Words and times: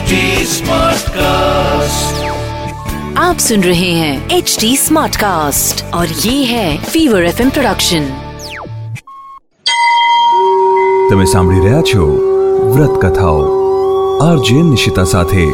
HD 0.00 0.18
Smartcast. 0.48 2.20
आप 3.18 3.38
सुन 3.38 3.64
रहे 3.64 3.90
हैं 3.92 4.12
एच 4.30 4.56
डी 4.60 4.70
स्मार्ट 4.76 5.16
कास्ट 5.16 5.82
और 5.94 6.14
ये 6.20 6.32
है 6.44 6.68
फीवर 6.84 7.26
एफ 7.26 7.42
प्रोडक्शन 7.50 8.06
તમે 11.10 11.26
સાંભળી 11.26 11.60
રહ્યા 11.60 11.82
છો 11.82 12.08
વ્રત 12.70 12.96
કથાઓ 13.04 13.44
આરજે 14.22 14.56
નિશિતા 14.64 15.06
સાથે 15.12 15.44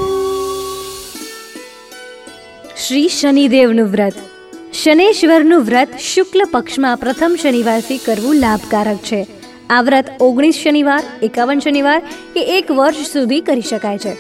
શ્રી 2.78 3.04
શનિદેવનું 3.10 3.92
વ્રત 3.92 4.24
શનેશ્વરનું 4.76 5.68
વ્રત 5.68 6.02
શુક્લ 6.06 6.48
પક્ષમાં 6.48 6.98
પ્રથમ 6.98 7.38
શનિવારથી 7.38 8.02
કરવું 8.02 8.44
લાભકારક 8.44 9.06
છે 9.06 9.24
આ 9.68 9.82
વ્રત 9.82 10.08
ઓગણીસ 10.20 10.58
શનિવાર 10.58 11.02
એકાવન 11.22 11.60
શનિવાર 11.60 12.00
કે 12.34 12.42
એક 12.56 12.72
વર્ષ 12.72 13.12
સુધી 13.12 13.44
કરી 13.44 13.64
શકાય 13.64 14.02
છે 14.04 14.12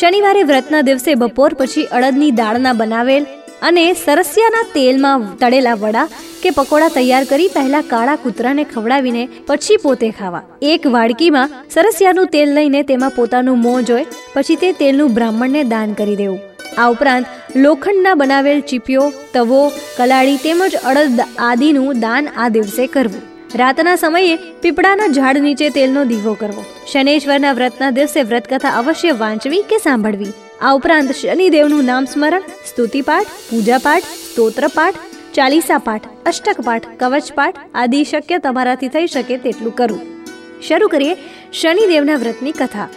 શનિવારે 0.00 0.42
વ્રતના 0.48 0.84
દિવસે 0.88 1.10
બપોર 1.22 1.48
પછી 1.60 1.88
અડદની 1.96 2.34
દાળના 2.38 2.76
બનાવેલ 2.80 3.24
અને 3.68 3.82
સરસિયાના 4.02 4.68
તેલમાં 4.76 5.26
તળેલા 5.40 5.74
વડા 5.82 6.04
કે 6.42 6.52
પકોડા 6.58 6.92
તૈયાર 6.94 7.24
કરી 7.32 7.48
પહેલા 7.56 7.82
કાળા 7.90 8.20
કૂતરાને 8.22 8.62
ખવડાવીને 8.70 9.24
પછી 9.48 9.80
પોતે 9.82 10.08
ખાવા. 10.20 10.46
એક 10.72 10.86
વાડકીમાં 10.94 11.52
સરસિયાનું 11.74 12.32
તેલ 12.34 12.54
લઈને 12.58 12.80
તેમાં 12.90 13.16
પોતાનું 13.18 13.62
મોં 13.64 13.88
જોઈ 13.90 14.06
પછી 14.36 14.60
તે 14.62 14.70
તેલનું 14.80 15.14
બ્રાહ્મણને 15.18 15.62
દાન 15.74 15.92
કરી 16.00 16.18
દેવું. 16.22 16.40
આ 16.80 16.88
ઉપરાંત 16.94 17.26
લોખંડના 17.64 18.16
બનાવેલ 18.22 18.62
ચીપિયો 18.70 19.06
તવો, 19.34 19.60
કલાળી 19.98 20.40
તેમજ 20.46 20.78
અડદ 20.92 21.20
આદિનું 21.50 22.02
દાન 22.06 22.32
આ 22.36 22.48
દિવસે 22.56 22.84
કરવું. 22.96 23.22
રાતના 23.60 23.96
સમયે 23.96 24.36
પીપળાના 24.62 25.08
ઝાડ 25.16 25.38
નીચે 25.46 25.66
તેલનો 25.76 26.02
દીવો 26.12 26.32
કરવો. 26.42 26.62
શનેશ્વરના 26.92 27.52
વ્રતના 27.58 27.90
દિવસે 27.98 28.20
વ્રતકથા 28.30 28.72
અવશ્ય 28.80 29.12
વાંચવી 29.22 29.62
કે 29.70 29.78
સાંભળવી. 29.78 30.32
આ 30.60 30.72
ઉપરાંત 30.78 31.12
શનિદેવનું 31.20 31.84
નામ 31.84 32.08
સ્મરણ 32.12 32.48
સ્તુતિપાઠ 32.70 33.34
પૂજાપાઠ 33.50 34.08
સ્તોત્રપાઠ 34.22 34.98
ચાલીસા 35.34 35.78
પાઠ, 35.78 36.08
અષ્ટક 36.26 36.64
પાઠ, 36.64 36.88
કવચ 37.00 37.28
પાઠ 37.34 37.62
આદિ 37.74 38.02
શક્ય 38.04 38.38
તમારાથી 38.38 38.92
થઈ 38.96 39.06
શકે 39.06 39.38
તેટલું 39.46 39.76
કરવું 39.76 40.02
શરૂ 40.62 40.88
કરીએ 40.88 41.14
શનિદેવના 41.60 42.20
વ્રતની 42.24 42.58
કથા. 42.60 42.90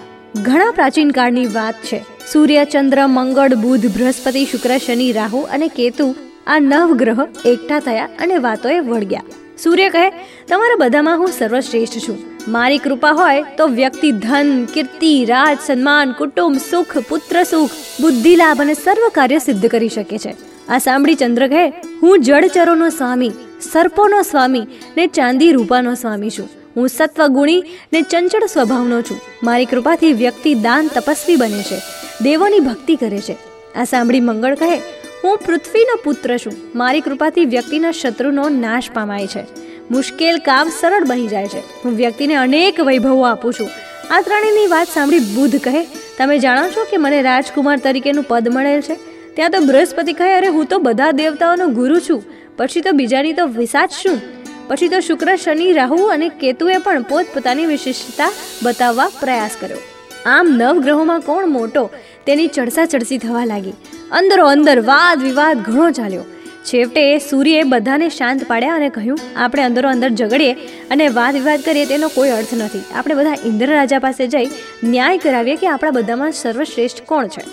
ઘણા 0.44 0.72
પ્રાચીન 0.72 1.16
કાળની 1.20 1.48
વાત 1.60 1.88
છે. 1.90 2.04
સૂર્ય, 2.34 2.66
ચંદ્ર, 2.66 3.08
મંગળ, 3.08 3.62
બુધ, 3.64 3.88
બૃહસ્પતિ, 3.96 4.46
શુક્ર, 4.52 4.78
શનિ, 4.78 5.08
રાહુ 5.14 5.48
અને 5.56 5.68
કેતુ 5.80 6.14
આ 6.48 6.60
નવ 6.60 7.02
ગ્રહ 7.02 7.26
એકઠા 7.46 7.80
થયા 7.80 8.14
અને 8.20 8.38
વાતોએ 8.46 8.80
વળગ્યા. 8.80 9.24
સૂર્ય 9.64 9.90
કહે, 9.90 10.10
તમારા 10.48 10.76
બધામાં 10.80 11.18
હું 11.18 11.28
સર્વશ્રેષ્ઠ 11.28 11.94
છું. 11.94 12.18
મારી 12.48 12.78
કૃપા 12.78 13.12
હોય 13.12 13.44
તો 13.58 13.68
વ્યક્તિ 13.68 14.12
ધન, 14.12 14.66
કીર્તિ, 14.66 15.26
રાજ, 15.26 15.58
સન્માન, 15.66 16.12
કુટુંબ, 16.12 16.58
સુખ, 16.72 16.98
પુત્ર 16.98 17.44
સુખ, 17.44 17.70
બુદ્ધિ 18.02 18.36
લાભ 18.36 18.62
અને 18.62 18.74
સર્વ 18.74 19.10
કાર્ય 19.14 19.40
સિદ્ધ 19.40 19.66
કરી 19.66 19.90
શકે 19.90 20.18
છે. 20.18 20.36
આ 20.70 20.78
સાંભળી 20.78 21.16
ચંદ્ર 21.16 21.48
કહે, 21.48 21.70
હું 22.04 22.22
જળચરોનો 22.22 22.90
સ્વામી, 22.90 23.32
સર્પોનો 23.72 24.22
સ્વામી 24.22 24.68
ને 24.98 25.08
ચાંદી 25.08 25.52
રૂપાનો 25.52 25.96
સ્વામી 25.96 26.30
છું. 26.30 26.50
હું 26.78 26.90
સત્વગુણી 26.90 27.64
ને 27.94 28.02
ચંચળ 28.02 28.46
સ્વભાવનો 28.46 29.02
છું. 29.02 29.22
મારી 29.44 29.66
કૃપાથી 29.66 30.14
વ્યક્તિ 30.14 30.54
દાન 30.54 30.88
તપસ્વી 30.88 31.36
બને 31.36 31.64
છે. 31.64 31.82
દેવોની 32.22 32.60
ભક્તિ 32.60 32.96
કરે 32.96 33.22
છે. 33.22 33.38
આ 33.76 33.84
સાંભળી 33.84 34.20
મંગળ 34.20 34.56
કહે 34.56 34.82
હું 35.26 35.38
પૃથ્વીનો 35.38 36.00
પુત્ર 36.04 36.38
છું. 36.38 36.54
મારી 36.76 37.02
કૃપાથી 37.02 37.46
વ્યક્તિના 37.46 37.92
શત્રુનો 37.92 38.50
નાશ 38.50 38.92
પામાય 38.94 39.28
છે. 39.28 39.44
મુશ્કેલ 39.92 40.38
કામ 40.38 40.70
સરળ 40.70 41.04
બની 41.04 41.28
જાય 41.28 41.48
છે. 41.48 41.60
હું 41.60 41.94
વ્યક્તિને 41.94 42.36
અનેક 42.36 42.80
વૈભવો 42.80 43.22
આપું 43.22 43.54
છું. 43.54 43.70
આ 44.12 44.22
ત્રણેયની 44.22 44.68
વાત 44.68 44.88
સાંભળી 44.88 45.20
બુદ્ધ 45.20 45.60
કહે, 45.60 45.84
તમે 46.18 46.40
જાણો 46.40 46.70
છો 46.70 46.84
કે 46.84 46.98
મને 46.98 47.22
રાજકુમાર 47.22 47.78
તરીકેનું 47.78 48.26
પદ 48.28 48.50
મળેલ 48.50 48.82
છે? 48.82 48.96
ત્યાં 49.36 49.52
તો 49.52 49.60
બૃહસ્પતિ 49.60 50.14
કહે, 50.14 50.34
અરે, 50.34 50.48
હું 50.48 50.66
તો 50.66 50.78
બધા 50.78 51.12
દેવતાઓનો 51.12 51.68
ગુરુ 51.68 52.00
છું. 52.00 52.24
પછી 52.58 52.82
તો 52.82 52.92
બીજાની 52.92 53.34
તો 53.34 53.46
વિસાજ 53.46 53.90
શું? 53.92 54.22
પછી 54.68 54.88
તો 54.88 55.00
શુક્ર, 55.00 55.36
શનિ, 55.36 55.72
રાહુ 55.72 56.06
અને 56.06 56.30
કેતુએ 56.30 56.78
પણ 56.78 57.02
પોતપોતાની 57.02 57.66
વિશિષ્ટતા 57.66 58.32
બતાવવા 58.64 59.12
પ્રયાસ 59.20 59.52
કર્યો. 59.60 59.78
આમ 60.26 60.48
નવ 60.50 60.82
ગ્રહોમાં 60.82 61.22
કોણ 61.22 61.48
મોટો? 61.48 61.90
તેની 62.26 62.48
ચડસા 62.48 62.86
ચડસી 62.86 63.18
થવા 63.18 63.46
લાગી. 63.46 63.74
અંદરો 64.12 64.48
અંદર 64.48 64.80
વાદ 64.80 65.24
વિવાદ 65.24 65.58
ઘણો 65.58 65.92
ચાલ્યો. 65.92 66.24
છેવટે 66.66 67.18
સૂર્યએ 67.18 67.64
બધાને 67.64 68.10
શાંત 68.10 68.44
પાડ્યા 68.48 68.76
અને 68.76 68.90
કહ્યું, 68.90 69.20
આપણે 69.36 69.64
અંદરો 69.64 69.90
અંદર 69.90 70.10
ઝઘડીએ 70.10 70.54
અને 70.92 71.08
વાદ 71.08 71.34
વિવાદ 71.34 71.62
કરીએ 71.62 71.86
તેનો 71.86 72.08
કોઈ 72.08 72.30
અર્થ 72.30 72.54
નથી. 72.54 72.84
આપણે 72.96 73.16
બધા 73.16 73.36
ઇન્દ્ર 73.46 73.70
રાજા 73.72 74.00
પાસે 74.00 74.28
જઈ 74.28 74.50
ન્યાય 74.84 75.18
કરાવીએ 75.18 75.56
કે 75.56 75.68
આપણા 75.68 75.92
બધામાં 75.92 76.32
સર્વશ્રેષ્ઠ 76.32 77.02
કોણ 77.02 77.28
છે? 77.28 77.44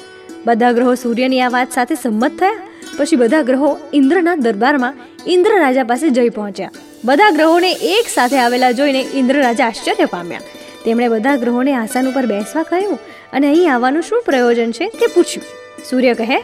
બધા 0.46 0.72
ગ્રહો 0.72 0.94
સૂર્યની 0.94 1.40
આ 1.40 1.48
વાત 1.48 1.72
સાથે 1.72 1.94
સંમત 1.94 2.38
થયા. 2.38 2.60
પછી 2.98 3.16
બધા 3.16 3.42
ગ્રહો 3.42 3.78
ઇન્દ્રના 3.92 4.34
દરબારમાં 4.34 4.94
ઇન્દ્ર 5.26 5.58
રાજા 5.58 5.84
પાસે 5.84 6.10
જઈ 6.10 6.28
પહોંચ્યા. 6.28 6.70
બધા 7.04 7.30
ગ્રહોને 7.30 7.72
એક 7.72 8.08
સાથે 8.08 8.38
આવેલા 8.38 8.70
જોઈને 8.70 9.06
ઇન્દ્ર 9.14 9.42
રાજા 9.42 9.66
આશ્ચર્ય 9.66 10.04
પામ્યા. 10.04 10.40
તેમણે 10.84 11.08
બધા 11.08 11.36
ગ્રહોને 11.36 11.72
આસન 11.72 12.08
ઉપર 12.10 12.26
બેસવા 12.26 12.62
કહ્યું 12.62 12.98
અને 13.32 13.46
અહીં 13.48 13.74
આવવાનું 13.74 14.02
શું 14.02 14.22
પ્રયોજન 14.22 14.72
છે 14.72 14.88
તે 14.88 15.06
પૂછ્યું. 15.06 15.44
સૂર્ય 15.90 16.14
કહે, 16.14 16.36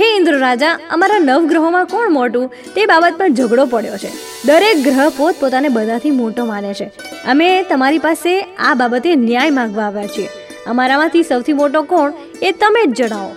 હે 0.00 0.16
ઇન્દ્ર 0.16 0.38
રાજા, 0.38 0.78
અમારા 0.90 1.18
નવ 1.18 1.46
ગ્રહોમાં 1.46 1.86
કોણ 1.86 2.10
મોટું? 2.10 2.52
તે 2.74 2.86
બાબત 2.86 3.14
પર 3.18 3.28
ઝઘડો 3.28 3.66
પડ્યો 3.66 3.96
છે. 3.96 4.08
દરેક 4.46 4.84
ગ્રહ 4.84 5.08
પોત 5.16 5.34
પોતાને 5.40 5.68
બધાથી 5.68 6.10
મોટો 6.10 6.44
માને 6.44 6.74
છે. 6.74 6.90
અમે 7.26 7.62
તમારી 7.62 7.98
પાસે 7.98 8.42
આ 8.58 8.74
બાબતે 8.74 9.14
ન્યાય 9.14 9.50
માંગવા 9.50 9.84
આવ્યા 9.84 10.06
છીએ. 10.06 10.28
અમારામાંથી 10.66 11.22
સૌથી 11.22 11.52
મોટો 11.52 11.82
કોણ 11.82 12.12
એ 12.42 12.52
તમે 12.52 12.86
જ 12.86 12.94
જણાવો. 12.94 13.34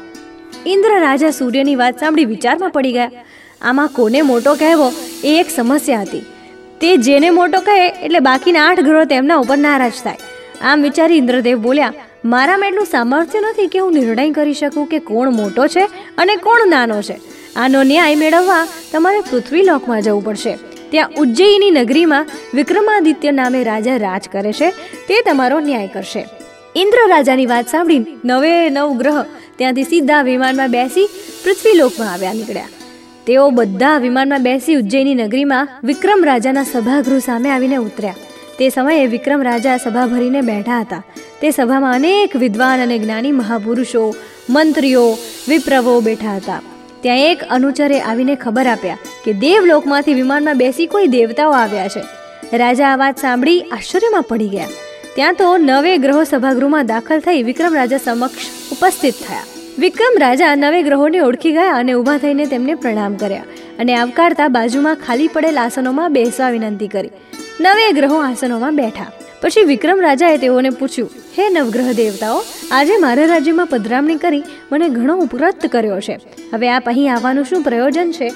ઇન્દ્ર 0.65 0.99
રાજા 0.99 1.29
સૂર્યની 1.29 1.75
વાત 1.75 1.99
સાંભળી 1.99 2.25
વિચારમાં 2.25 2.69
પડી 2.69 2.91
ગયા. 2.91 3.11
આમાં 3.61 3.87
કોને 3.87 4.21
મોટો 4.21 4.53
કહેવો? 4.53 4.91
એ 5.23 5.39
એક 5.39 5.49
સમસ્યા 5.49 6.01
હતી. 6.01 6.25
તે 6.81 6.97
જેને 6.97 7.29
મોટો 7.29 7.59
કહે 7.59 7.87
એટલે 7.87 8.19
બાકીના 8.19 8.67
આઠ 8.67 8.79
ગ્રહો 8.79 9.03
તેમના 9.03 9.35
ઉપર 9.35 9.57
નારાજ 9.57 9.91
થાય. 10.03 10.17
આમ 10.61 10.81
વિચારી 10.81 11.17
ઇન્દ્રદેવ 11.17 11.57
બોલ્યા 11.57 11.93
મારામાં 12.25 12.67
એટલું 12.67 12.85
સામર્થ્ય 12.85 13.39
નથી 13.39 13.67
કે 13.67 13.79
હું 13.79 13.93
નિર્ણય 13.93 14.31
કરી 14.31 14.53
શકું 14.53 14.87
કે 14.87 14.99
કોણ 14.99 15.29
મોટો 15.29 15.67
છે 15.67 15.85
અને 16.17 16.35
કોણ 16.35 16.67
નાનો 16.67 17.01
છે. 17.01 17.19
આનો 17.55 17.83
ન્યાય 17.83 18.15
મેળવવા 18.15 18.67
તમારે 18.91 19.19
પૃથ્વી 19.19 19.63
લોકમાં 19.63 20.01
જવું 20.01 20.23
પડશે. 20.23 20.57
ત્યાં 20.89 21.09
ઉજ્જૈની 21.17 21.71
નગરીમાં 21.71 22.25
વિક્રમાદિત્ય 22.53 23.31
નામે 23.31 23.63
રાજા 23.63 23.97
રાજ 23.97 24.29
કરે 24.31 24.53
છે. 24.53 24.69
તે 25.07 25.21
તમારો 25.21 25.59
ન્યાય 25.59 25.87
કરશે. 25.87 26.25
ઇન્દ્ર 26.75 27.09
રાજાની 27.09 27.45
વાત 27.45 27.67
સાંભળી 27.67 28.05
નવે 28.25 28.69
નવ 28.69 28.97
ગ્રહ 28.97 29.23
ત્યાંથી 29.57 29.83
સીધા 29.83 30.21
વિમાનમાં 30.21 30.71
બેસી 30.71 31.09
પૃથ્વી 31.43 31.73
લોકમાં 31.73 32.13
આવ્યા 32.13 32.33
નીકળ્યા. 32.33 32.67
તેઓ 33.27 33.49
બધા 33.49 33.97
વિમાનમાં 33.97 34.43
બેસી 34.43 34.75
ઉજ્જૈની 34.75 35.13
નગરીમાં 35.13 35.67
વિક્રમ 35.83 36.23
રાજાના 36.25 36.63
સભાગૃહ 36.63 37.19
સામે 37.19 37.49
આવીને 37.49 37.75
ઉતર્યા. 37.75 38.15
તે 38.59 38.69
સમયે 38.69 39.07
વિક્રમ 39.07 39.41
રાજા 39.41 39.77
સભા 39.77 40.05
ભરીને 40.05 40.41
બેઠા 40.41 40.79
હતા. 40.79 41.03
તે 41.43 41.51
સભામાં 41.51 41.93
અનેક 41.93 42.35
વિદ્વાન 42.35 42.81
અને 42.81 42.99
જ્ઞાની 42.99 43.31
મહાપુરુષો, 43.31 44.15
મંત્રીઓ 44.49 45.17
વિપ્રવો 45.47 46.01
બેઠા 46.01 46.35
હતા. 46.35 46.61
ત્યાં 47.01 47.17
એક 47.17 47.43
અનુચરે 47.49 47.99
આવીને 47.99 48.35
ખબર 48.35 48.67
આપ્યા 48.67 48.97
કે 49.25 49.33
દેવલોકમાંથી 49.33 50.13
વિમાનમાં 50.13 50.57
બેસી 50.57 50.85
કોઈ 50.85 51.07
દેવતાઓ 51.07 51.51
આવ્યા 51.51 51.87
છે. 51.87 52.03
રાજા 52.57 52.87
આ 52.87 52.95
વાત 52.95 53.17
સાંભળી 53.17 53.61
આશ્ચર્યમાં 53.61 54.23
પડી 54.23 54.47
ગયા. 54.49 54.67
ત્યાં 55.15 55.33
તો 55.33 55.57
નવે 55.57 55.97
ગ્રહો 55.97 56.23
સભાગૃહમાં 56.23 56.85
દાખલ 56.85 57.19
થઈ 57.19 57.43
વિક્રમ 57.43 57.73
રાજા 57.73 57.97
સમક્ષ 57.97 58.71
ઉપસ્થિત 58.71 59.13
થયા. 59.13 59.43
વિક્રમ 59.79 60.19
રાજા 60.19 60.55
નવે 60.55 60.83
ગ્રહોને 60.83 61.19
ઓળખી 61.19 61.51
ગયા 61.51 61.73
અને 61.73 61.93
ઊભા 61.93 62.17
થઈને 62.17 62.45
તેમને 62.45 62.75
પ્રણામ 62.75 63.15
કર્યા 63.15 63.43
અને 63.79 63.95
આવકારતા 63.95 64.47
બાજુમાં 64.47 64.95
ખાલી 64.95 65.27
પડેલ 65.27 65.57
આસનોમાં 65.57 66.13
બેસવા 66.13 66.49
વિનંતી 66.49 66.87
કરી. 66.87 67.09
નવે 67.59 67.91
ગ્રહો 67.91 68.15
આસનોમાં 68.15 68.75
બેઠા. 68.75 69.11
પછી 69.43 69.63
વિક્રમ 69.63 70.01
રાજાએ 70.01 70.37
તેઓને 70.37 70.69
પૂછ્યું, 70.69 71.09
હે 71.37 71.45
નવગ્રહ 71.49 71.91
દેવતાઓ, 71.93 72.37
આજે 72.71 72.97
મારા 72.97 73.25
રાજ્યમાં 73.25 73.67
પધરામણી 73.67 74.15
કરી 74.15 74.43
મને 74.71 74.87
ઘણો 74.89 75.15
ઉપરત 75.17 75.65
કર્યો 75.65 75.99
છે. 75.99 76.15
હવે 76.53 76.69
આપ 76.69 76.87
અહીં 76.87 77.13
આવવાનું 77.13 77.45
શું 77.45 77.63
પ્રયોજન 77.63 78.11
છે? 78.11 78.29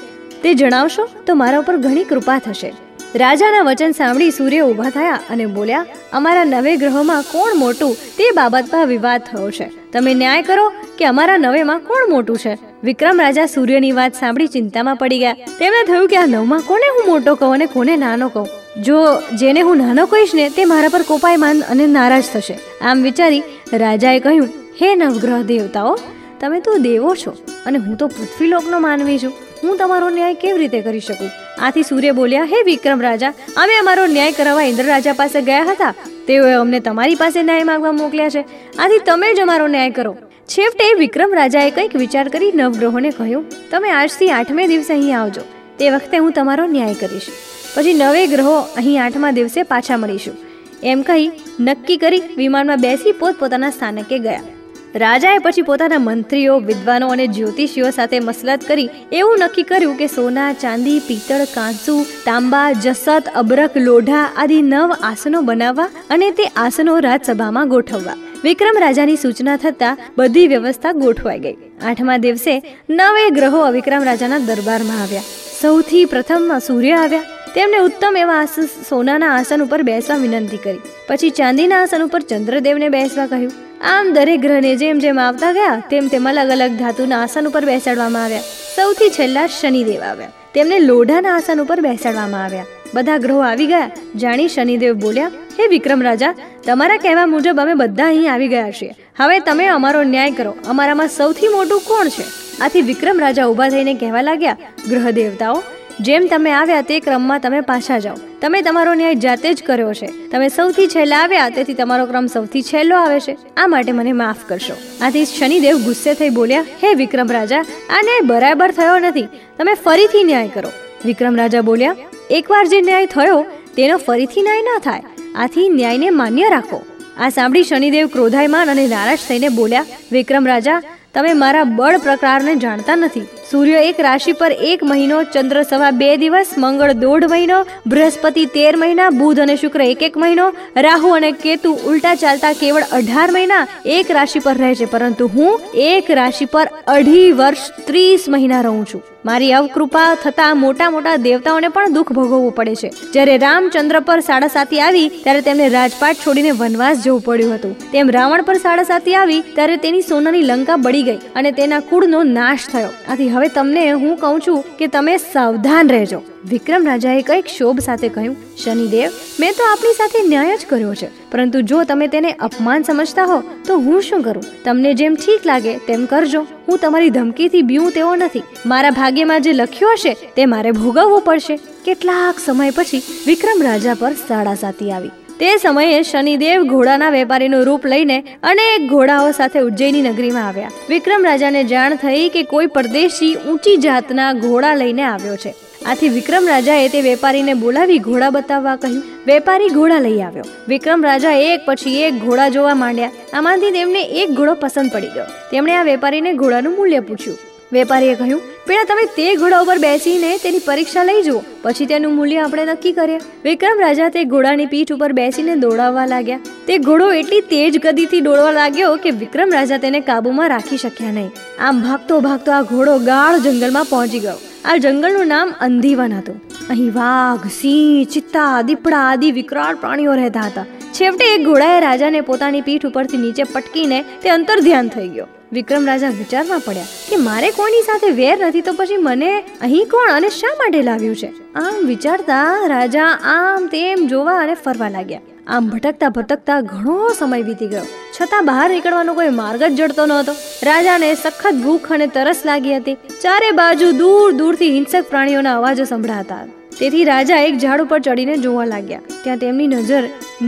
તે 0.43 0.53
જણાવશો 0.53 1.07
તો 1.25 1.35
મારા 1.35 1.59
ઉપર 1.59 1.77
ઘણી 1.77 2.03
કૃપા 2.03 2.39
થશે. 2.39 2.73
રાજાના 3.15 3.61
વચન 3.61 3.91
સાંભળી 3.91 4.31
સૂર્ય 4.31 4.61
ઊભા 4.61 4.89
થયા 4.89 5.19
અને 5.29 5.45
બોલ્યા, 5.45 5.85
અમારા 6.13 6.43
નવે 6.43 6.75
ગ્રહોમાં 6.75 7.21
કોણ 7.21 7.55
મોટું 7.55 7.95
તે 8.17 8.31
બાબતમાં 8.35 8.87
વિવાદ 8.87 9.21
થયો 9.21 9.51
છે. 9.51 9.91
તમે 9.91 10.13
ન્યાય 10.13 10.41
કરો 10.41 10.73
કે 10.97 11.05
અમારા 11.05 11.37
નવેમાં 11.37 11.79
કોણ 11.79 12.09
મોટું 12.09 12.37
છે. 12.37 12.66
વિક્રમ 12.83 13.21
રાજા 13.21 13.45
સૂર્યની 13.45 13.91
વાત 13.91 14.13
સાંભળી 14.13 14.47
ચિંતામાં 14.47 14.95
પડી 14.95 15.19
ગયા. 15.19 15.33
તેમને 15.33 15.87
થયું 15.87 16.07
કે 16.07 16.17
આ 16.17 16.25
નવમાં 16.25 16.61
કોને 16.61 16.89
હું 16.89 17.11
મોટો 17.11 17.35
કહું 17.35 17.53
અને 17.53 17.65
કોને 17.65 17.95
નાનો 17.95 18.29
કહું? 18.29 18.47
જો 18.83 18.97
જેને 19.35 19.61
હું 19.61 19.77
નાનો 19.77 20.05
કહીશ 20.05 20.35
ને, 20.35 20.49
તે 20.49 20.65
મારા 20.65 20.87
પર 20.87 21.01
કોપાયમાન 21.01 21.61
અને 21.61 21.87
નારાજ 21.87 22.23
થશે. 22.33 22.59
આમ 22.81 23.03
વિચારી 23.03 23.43
રાજાએ 23.73 24.19
કહ્યું, 24.19 24.49
હે 24.81 24.95
નવગ્રહ 24.95 25.41
દેવતાઓ, 25.41 25.97
તમે 26.39 26.59
તો 26.59 26.77
દેવો 26.77 27.15
છો 27.15 27.31
અને 27.65 27.77
હું 27.77 27.97
તો 27.97 28.07
પૃથ્વીલોકનો 28.07 28.79
માનવી 28.79 29.19
છું. 29.19 29.33
હું 29.63 29.77
તમારો 29.77 30.09
ન્યાય 30.09 30.33
કેવી 30.33 30.57
રીતે 30.57 30.81
કરી 30.81 30.99
શકું? 30.99 31.29
આથી 31.59 31.83
સૂર્ય 31.83 32.11
બોલ્યા, 32.11 32.43
હે 32.43 32.63
વિક્રમ 32.63 33.01
રાજા, 33.01 33.33
અમે 33.57 33.75
અમારો 33.79 34.05
ન્યાય 34.05 34.31
કરાવવા 34.31 34.61
ઇન્દ્ર 34.61 34.85
રાજા 34.85 35.13
પાસે 35.13 35.41
ગયા 35.41 35.63
હતા. 35.63 35.93
તેઓએ 36.27 36.53
અમને 36.53 36.79
તમારી 36.79 37.15
પાસે 37.15 37.43
ન્યાય 37.43 37.63
માંગવા 37.63 37.91
મોકલ્યા 37.91 38.29
છે. 38.29 38.41
આથી 38.77 38.99
તમે 38.99 39.33
જ 39.33 39.39
અમારો 39.39 39.67
ન્યાય 39.67 39.89
કરો. 39.89 40.17
છેવટે 40.53 40.85
વિક્રમ 40.99 41.33
રાજાએ 41.37 41.71
કંઈક 41.71 41.95
વિચાર 42.01 42.23
કરી 42.33 42.51
નવગ્રહોને 42.51 43.09
કહ્યું, 43.11 43.45
તમે 43.71 43.89
આજથી 43.91 44.29
આઠમે 44.29 44.67
દિવસે 44.67 44.91
અહીં 44.93 45.17
આવજો. 45.19 45.41
તે 45.79 45.89
વખતે 45.89 46.17
હું 46.17 46.35
તમારો 46.37 46.65
ન્યાય 46.65 46.93
કરીશ. 46.93 47.29
પછી 47.75 47.93
નવે 47.93 48.21
ગ્રહો 48.27 48.53
અહીં 48.81 49.01
આઠમા 49.05 49.31
દિવસે 49.31 49.57
પાછા 49.63 49.97
મળીશું. 49.97 50.37
એમ 50.83 51.01
કહી 51.01 51.25
નક્કી 51.59 51.97
કરી 51.97 52.21
વિમાનમાં 52.37 52.85
બેસી 52.85 53.11
પોતપોતાના 53.11 53.69
સ્થાનકે 53.69 54.19
ગયા. 54.19 54.45
રાજાએ 54.95 55.39
પછી 55.39 55.61
પોતાના 55.61 55.99
મંત્રીઓ, 55.99 56.59
વિદ્વાનો 56.59 57.07
અને 57.07 57.27
જ્યોતિષીઓ 57.27 57.91
સાથે 57.91 58.19
મસલત 58.19 58.67
કરી 58.67 58.89
એવું 59.11 59.37
નક્કી 59.39 59.63
કર્યું 59.63 59.97
કે 59.97 60.07
સોના, 60.07 60.53
ચાંદી, 60.53 60.99
પિત્તળ, 60.99 61.45
કાંસુ, 61.53 62.05
તાંબા, 62.25 62.71
જસત 62.71 63.29
અબરક 63.35 63.77
લોઢા 63.77 64.29
આદિ 64.37 64.61
નવ 64.61 64.91
આસનો 65.03 65.41
બનાવવા 65.41 65.89
અને 66.09 66.31
તે 66.31 66.43
આસનો 66.43 66.99
રાજસભામાં 66.99 67.67
ગોઠવવા. 67.67 68.17
વિક્રમ 68.43 68.77
રાજાની 68.79 69.15
સૂચના 69.15 69.57
થતાં 69.57 69.97
બધી 70.17 70.47
વ્યવસ્થા 70.47 70.91
ગોઠવાઈ 70.91 71.39
ગઈ. 71.39 71.55
આઠમા 71.85 72.17
દિવસે 72.17 72.61
નવે 72.89 73.29
ગ્રહો 73.29 73.71
વિક્રમ 73.71 74.03
રાજાના 74.03 74.37
દરબારમાં 74.37 75.01
આવ્યા. 75.01 75.21
સૌથી 75.61 76.05
પ્રથમ 76.05 76.59
સૂર્ય 76.59 76.91
આવ્યા. 76.91 77.21
તેમણે 77.55 77.77
ઉત્તમ 77.77 78.17
એવા 78.17 78.45
સોનાના 78.89 79.37
આસન 79.37 79.63
ઉપર 79.63 79.81
બેસવા 79.81 80.15
વિનંતી 80.15 80.57
કરી. 80.57 80.79
પછી 81.07 81.29
ચાંદીના 81.29 81.81
આસન 81.81 82.03
ઉપર 82.03 82.21
ચંદ્રદેવને 82.21 82.89
બેસવા 82.89 83.25
કહ્યું. 83.25 83.66
આમ 83.81 84.13
દરેક 84.13 84.41
ગ્રહને 84.41 84.75
જેમ 84.75 84.99
જેમ 84.99 85.19
આવતા 85.19 85.51
ગયા, 85.51 85.83
તેમ 85.89 86.07
તેમ 86.07 86.29
અલગ 86.29 86.51
અલગ 86.51 86.71
ધાતુના 86.77 87.21
આસન 87.21 87.47
ઉપર 87.47 87.65
બેસાડવામાં 87.65 88.23
આવ્યા. 88.23 88.39
સૌથી 88.75 89.09
છેલ્લા 89.09 89.47
શનિદેવ 89.47 90.01
આવ્યા. 90.01 90.29
તેમને 90.53 90.79
લોઢાના 90.79 91.35
આસન 91.35 91.61
ઉપર 91.61 91.81
બેસાડવામાં 91.81 92.43
આવ્યા. 92.43 92.65
બધા 92.93 93.17
ગ્રહો 93.17 93.39
આવી 93.39 93.65
ગયા. 93.65 93.89
જાણી 94.15 94.47
શનિદેવ 94.47 94.93
બોલ્યા, 94.93 95.31
હે 95.59 95.67
વિક્રમ 95.67 96.01
રાજા, 96.01 96.33
તમારા 96.65 96.97
કહેવા 96.97 97.25
મુજબ 97.25 97.59
અમે 97.59 97.73
બધા 97.73 98.05
અહીં 98.05 98.33
આવી 98.33 98.47
ગયા 98.47 98.71
છીએ. 98.71 98.91
હવે 99.17 99.39
તમે 99.39 99.65
અમારો 99.67 100.03
ન્યાય 100.03 100.31
કરો. 100.31 100.55
અમારામાં 100.67 101.07
સૌથી 101.07 101.47
મોટું 101.47 101.81
કોણ 101.81 102.09
છે? 102.09 102.25
આથી 102.61 102.81
વિક્રમ 102.81 103.19
રાજા 103.19 103.47
ઊભા 103.47 103.69
થઈને 103.69 103.93
કહેવા 103.93 104.21
લાગ્યા, 104.21 104.57
ગ્રહ 104.89 105.11
દેવતાઓ 105.11 105.63
જેમ 106.01 106.27
તમે 106.27 106.51
આવ્યા 106.51 106.81
તે 106.81 106.99
ક્રમમાં 106.99 107.39
તમે 107.39 107.61
પાછા 107.61 107.99
જાઓ. 107.99 108.15
તમે 108.41 108.61
તમારો 108.61 108.93
ન્યાય 108.93 109.15
જાતે 109.15 109.53
જ 109.53 109.63
કર્યો 109.63 109.93
છે. 109.93 110.29
તમે 110.29 110.49
સૌથી 110.49 110.87
છેલ્લા 110.87 111.17
આવ્યા, 111.17 111.49
તેથી 111.49 111.73
તમારો 111.73 112.05
ક્રમ 112.05 112.25
સૌથી 112.25 112.61
છેલ્લો 112.61 112.95
આવે 112.95 113.19
છે. 113.19 113.37
આ 113.57 113.67
માટે 113.67 113.91
મને 113.91 114.11
માફ 114.11 114.49
કરશો. 114.49 114.73
આથી 115.01 115.25
શનિદેવ 115.25 115.77
ગુસ્સે 115.77 116.13
થઈ 116.13 116.29
બોલ્યા, 116.29 116.61
હે 116.61 116.93
વિક્રમ 116.93 117.31
રાજા, 117.31 117.59
આ 117.89 118.01
ન્યાય 118.01 118.21
બરાબર 118.21 118.71
થયો 118.71 118.99
નથી. 118.99 119.27
તમે 119.57 119.73
ફરીથી 119.73 120.23
ન્યાય 120.23 120.47
કરો. 120.47 120.71
વિક્રમ 121.05 121.35
રાજા 121.35 121.61
બોલ્યા, 121.61 121.95
એકવાર 122.29 122.67
જે 122.67 122.81
ન્યાય 122.81 123.05
થયો, 123.05 123.45
તેનો 123.75 123.97
ફરીથી 123.97 124.41
ન્યાય 124.41 124.61
ન 124.61 124.79
થાય. 124.79 125.01
આથી 125.35 125.69
ન્યાયને 125.69 126.09
માન્ય 126.09 126.49
રાખો. 126.49 126.85
આ 127.19 127.29
સાંભળી 127.29 127.63
શનિદેવ 127.63 128.07
ક્રોધાયમાન 128.07 128.69
અને 128.69 128.87
નારાજ 128.87 129.19
થઈને 129.27 129.49
બોલ્યા, 129.49 129.85
વિક્રમ 130.11 130.47
રાજા, 130.47 130.81
તમે 131.13 131.33
મારા 131.33 131.63
બળ 131.63 131.97
પ્રકારને 131.97 132.55
જાણતા 132.55 132.95
નથી. 132.95 133.21
સૂર્ય 133.51 133.81
એક 133.89 133.99
રાશિ 133.99 134.33
પર 134.33 134.51
એક 134.51 134.83
મહિનો, 134.83 135.23
ચંદ્ર 135.23 135.63
સવા 135.63 135.91
બે 135.91 136.09
દિવસ, 136.17 136.49
મંગળ 136.57 136.93
દોઢ 136.93 137.25
મહિનો, 137.29 137.59
બૃહસ્પતિ 137.87 138.45
તેર 138.45 138.75
મહિના, 138.75 139.09
બુધ 139.09 139.39
અને 139.39 139.55
શુક્ર 139.55 139.81
એક 139.81 140.03
એક 140.03 140.17
મહિનો, 140.17 140.47
રાહુ 140.75 141.09
અને 141.09 141.31
કેતુ 141.31 141.73
ઉલટા 141.73 142.15
ચાલતા 142.15 142.53
કેવળ 142.53 142.83
અઢાર 142.91 143.31
મહિના 143.31 143.67
એક 143.85 144.11
રાશિ 144.11 144.39
પર 144.39 144.57
રહે 144.57 144.75
છે, 144.75 144.85
પરંતુ 144.85 145.27
હું 145.27 145.59
એક 145.73 146.09
રાશિ 146.11 146.45
પર 146.45 146.67
અઢી 146.87 147.31
વર્ષ 147.31 147.85
ત્રીસ 147.85 148.25
મહિના 148.29 148.61
રહું 148.61 148.85
છું. 148.85 149.03
મારી 149.25 149.53
અવકૃપા 149.53 150.15
થતા 150.15 150.53
મોટા 150.53 150.89
મોટા 150.89 151.15
દેવતાઓને 151.15 151.67
પણ 151.67 151.93
દુઃખ 151.93 152.11
ભોગવવું 152.11 152.51
પડે 152.55 152.75
છે. 152.75 152.89
જ્યારે 153.13 153.37
રામચંદ્ર 153.37 153.99
પર 153.99 154.19
સાડા 154.19 154.47
સાતી 154.47 154.79
આવી, 154.79 155.07
ત્યારે 155.23 155.41
તેમને 155.41 155.69
રાજપાટ 155.69 156.15
છોડીને 156.27 156.51
વનવાસ 156.51 157.03
જવું 157.03 157.21
પડ્યું 157.21 157.55
હતું. 157.55 157.73
તેમ 157.91 158.09
રાવણ 158.09 158.41
પર 158.41 158.57
સાડા 158.57 158.83
સાતી 158.83 159.15
આવી, 159.15 159.41
ત્યારે 159.55 159.77
તેની 159.77 160.01
સોનાની 160.01 160.41
લંકા 160.41 160.75
બળી 160.75 161.03
ગઈ 161.03 161.19
અને 161.35 161.51
તેના 161.51 161.79
કુળનો 161.79 162.23
નાશ 162.23 162.67
થયો. 162.71 162.91
આથી 163.09 163.29
હવે 163.37 163.47
તમને 163.47 163.91
હું 163.91 164.17
કહું 164.17 164.41
છું 164.47 164.77
કે 164.77 164.87
તમે 164.87 165.17
સાવધાન 165.17 165.89
રહેજો. 165.89 166.21
વિક્રમ 166.45 166.85
રાજાએ 166.85 167.21
કંઈક 167.21 167.47
શોભ 167.47 167.79
સાથે 167.79 168.09
કહ્યું, 168.09 168.35
શનિદેવ, 168.57 169.11
મેં 169.39 169.53
તો 169.57 169.63
આપની 169.71 169.93
સાથે 169.93 170.19
ન્યાય 170.27 170.57
જ 170.57 170.65
કર્યો 170.69 170.95
છે, 170.95 171.09
પરંતુ 171.31 171.61
જો 171.61 171.83
તમે 171.83 172.07
તેને 172.07 172.31
અપમાન 172.31 172.81
સમજતા 172.81 173.23
હો, 173.23 173.43
તો 173.67 173.77
હું 173.77 174.01
શું 174.01 174.21
કરું? 174.21 174.43
તમને 174.65 174.93
જેમ 174.93 175.15
ઠીક 175.15 175.45
લાગે, 175.45 175.77
તેમ 175.77 176.05
કરજો. 176.05 176.41
હું 176.67 176.77
તમારી 176.77 177.09
ધમકીથી 177.09 177.61
બીવું 177.61 177.91
તેવો 177.91 178.15
નથી. 178.15 178.43
મારા 178.65 178.91
ભાગ્યમાં 178.91 179.41
જે 179.41 179.53
લખ્યું 179.53 179.93
હશે, 179.93 180.13
તે 180.35 180.45
મારે 180.45 180.71
ભોગવવું 180.71 181.21
પડશે. 181.21 181.59
કેટલાક 181.85 182.39
સમય 182.39 182.69
પછી 182.69 183.03
વિક્રમ 183.27 183.63
રાજા 183.63 183.93
પર 183.93 184.13
સાડા 184.27 184.55
સાતી 184.55 184.91
આવી. 184.91 185.11
તે 185.39 185.57
સમયે 185.57 186.03
શનિદેવ 186.03 186.63
ઘોડાના 186.63 187.09
વેપારીનું 187.09 187.65
રૂપ 187.65 187.85
લઈને 187.85 188.19
અનેક 188.43 188.89
ઘોડાઓ 188.89 189.31
સાથે 189.31 189.59
ઉજ્જૈની 189.59 190.01
નગરીમાં 190.01 190.47
આવ્યા. 190.47 190.69
વિક્રમ 190.89 191.25
રાજાને 191.25 191.63
જાણ 191.63 191.95
થઈ 191.95 192.29
કે 192.29 192.43
કોઈ 192.43 192.67
પરદેશી 192.67 193.35
ઊંચી 193.35 193.77
જાતના 193.77 194.33
ઘોડા 194.33 194.75
લઈને 194.75 195.03
આવ્યો 195.03 195.35
છે. 195.35 195.53
આથી 195.85 196.09
વિક્રમ 196.09 196.47
રાજાએ 196.47 196.87
તે 196.89 197.01
વેપારીને 197.01 197.53
બોલાવી 197.53 197.99
ઘોડા 197.99 198.29
બતાવવા 198.29 198.75
કહ્યું, 198.75 199.03
વેપારી 199.27 199.69
ઘોડા 199.69 199.99
લઈ 199.99 200.21
આવ્યો. 200.21 200.43
વિક્રમ 200.67 201.03
રાજા 201.03 201.31
એક 201.31 201.61
પછી 201.65 202.01
એક 202.01 202.13
ઘોડા 202.13 202.49
જોવા 202.49 202.73
માંડ્યા. 202.73 203.11
આમાંથી 203.33 203.71
તેમને 203.71 204.01
એક 204.01 204.29
ઘોડો 204.29 204.53
પસંદ 204.53 204.91
પડી 204.93 205.13
ગયો. 205.13 205.25
તેમણે 205.51 205.75
આ 205.75 205.83
વેપારીને 205.83 206.33
ઘોડાનું 206.33 206.75
મૂલ્ય 206.75 206.99
પૂછ્યું. 206.99 207.37
વેપારીએ 207.73 208.15
કહ્યું, 208.15 208.41
પેલા 208.67 208.83
તમે 208.83 209.05
તે 209.05 209.35
ઘોડા 209.35 209.61
ઉપર 209.61 209.77
બેસીને 209.77 210.37
તેની 210.37 210.59
પરીક્ષા 210.59 211.03
લઈ 211.03 211.23
જુઓ. 211.23 211.41
પછી 211.61 211.85
તેનું 211.85 212.15
મૂલ્ય 212.15 212.37
આપણે 212.37 212.65
નક્કી 212.65 212.91
કરીએ. 212.91 213.17
વિક્રમ 213.43 213.79
રાજા 213.79 214.09
તે 214.09 214.23
ઘોડાની 214.23 214.65
પીઠ 214.65 214.91
ઉપર 214.91 215.11
બેસીને 215.11 215.55
દોડાવવા 215.55 216.05
લાગ્યા. 216.05 216.39
તે 216.67 216.77
ઘોડો 216.77 217.11
એટલી 217.11 217.41
તેજ 217.41 217.79
ગતિથી 217.79 218.21
દોડવા 218.21 218.51
લાગ્યો 218.51 218.95
કે 218.95 219.09
વિક્રમ 219.09 219.51
રાજા 219.53 219.77
તેને 219.77 219.99
કાબુમાં 219.99 220.49
રાખી 220.49 220.77
શક્યા 220.77 221.11
નહીં. 221.11 221.31
આમ 221.59 221.81
ભાગતો 221.81 222.19
ભાગતો 222.19 222.51
આ 222.51 222.61
ઘોડો 222.61 222.97
ગાઢ 222.97 223.39
જંગલમાં 223.39 223.85
પહોંચી 223.85 224.19
ગયો. 224.19 224.39
આ 224.65 224.77
જંગલનું 224.77 225.27
નામ 225.27 225.53
અંધીવન 225.61 226.13
હતું. 226.13 226.41
અહીં 226.69 226.93
વાઘ, 226.93 227.47
સિંહ, 227.61 228.05
ચિત્તા, 228.05 228.61
દીપડા 228.61 228.97
આદિ 228.97 229.31
વિકરાળ 229.31 229.75
પ્રાણીઓ 229.75 230.15
રહેતા 230.15 230.41
હતા. 230.41 230.65
છેવટે 230.99 231.25
એક 231.33 231.41
ઘોડાએ 231.45 231.79
રાજાને 231.79 232.21
પોતાની 232.21 232.61
પીઠ 232.61 232.85
ઉપરથી 232.85 233.17
નીચે 233.17 233.43
પટકીને 233.43 233.97
તે 234.21 234.29
અંતર 234.29 234.59
ધ્યાન 234.59 234.87
થઈ 234.87 235.07
ગયો. 235.07 235.27
વિક્રમ 235.53 235.85
રાજા 235.85 236.09
વિચારમાં 236.09 236.59
પડ્યા 236.59 236.83
કે 237.09 237.15
મારે 237.15 237.51
કોની 237.51 237.81
સાથે 237.81 238.09
વેર 238.09 238.47
નથી 238.47 238.61
તો 238.61 238.73
પછી 238.73 238.97
મને 238.97 239.31
અહીં 239.61 239.85
કોણ 239.85 240.11
અને 240.11 240.29
શા 240.29 240.55
માટે 240.57 240.81
લાવ્યું 240.81 241.15
છે? 241.15 241.29
આમ 241.55 241.85
વિચારતા 241.85 242.67
રાજા 242.67 243.11
આમ 243.35 243.67
તેમ 243.67 244.07
જોવા 244.07 244.39
અને 244.39 244.53
ફરવા 244.53 244.89
લાગ્યા. 244.89 245.21
આમ 245.47 245.69
ભટકતા 245.69 246.09
ભટકતા 246.09 246.59
ઘણો 246.61 247.13
સમય 247.19 247.41
વીતી 247.41 247.67
ગયો. 247.67 247.85
છતાં 248.17 248.45
બહાર 248.45 248.69
નીકળવાનો 248.69 249.13
કોઈ 249.13 249.29
માર્ગ 249.29 249.63
જ 249.63 249.73
જડતો 249.75 250.05
નહોતો 250.05 250.31
રાજાને 250.63 251.15
સખત 251.15 251.55
ભૂખ 251.63 251.91
અને 251.91 252.07
તરસ 252.07 252.45
લાગી 252.45 252.77
હતી. 252.77 252.97
ચારે 253.21 253.51
બાજુ 253.51 253.91
દૂર 253.91 254.31
દૂરથી 254.31 254.71
હિંસક 254.71 255.09
પ્રાણીઓના 255.09 255.57
અવાજો 255.57 255.83
સંભળાતા 255.83 256.45
તેથી 256.79 257.05
રાજા 257.11 257.37
એક 257.47 257.55
ઝાડ 257.57 257.81
ઉપર 257.81 257.99
ચડીને 257.99 258.35
જોવા 258.37 258.65
લાગ્યા. 258.65 259.05
ત્યાં 259.23 259.37
તેમની 259.37 259.67
નજર 259.67 260.03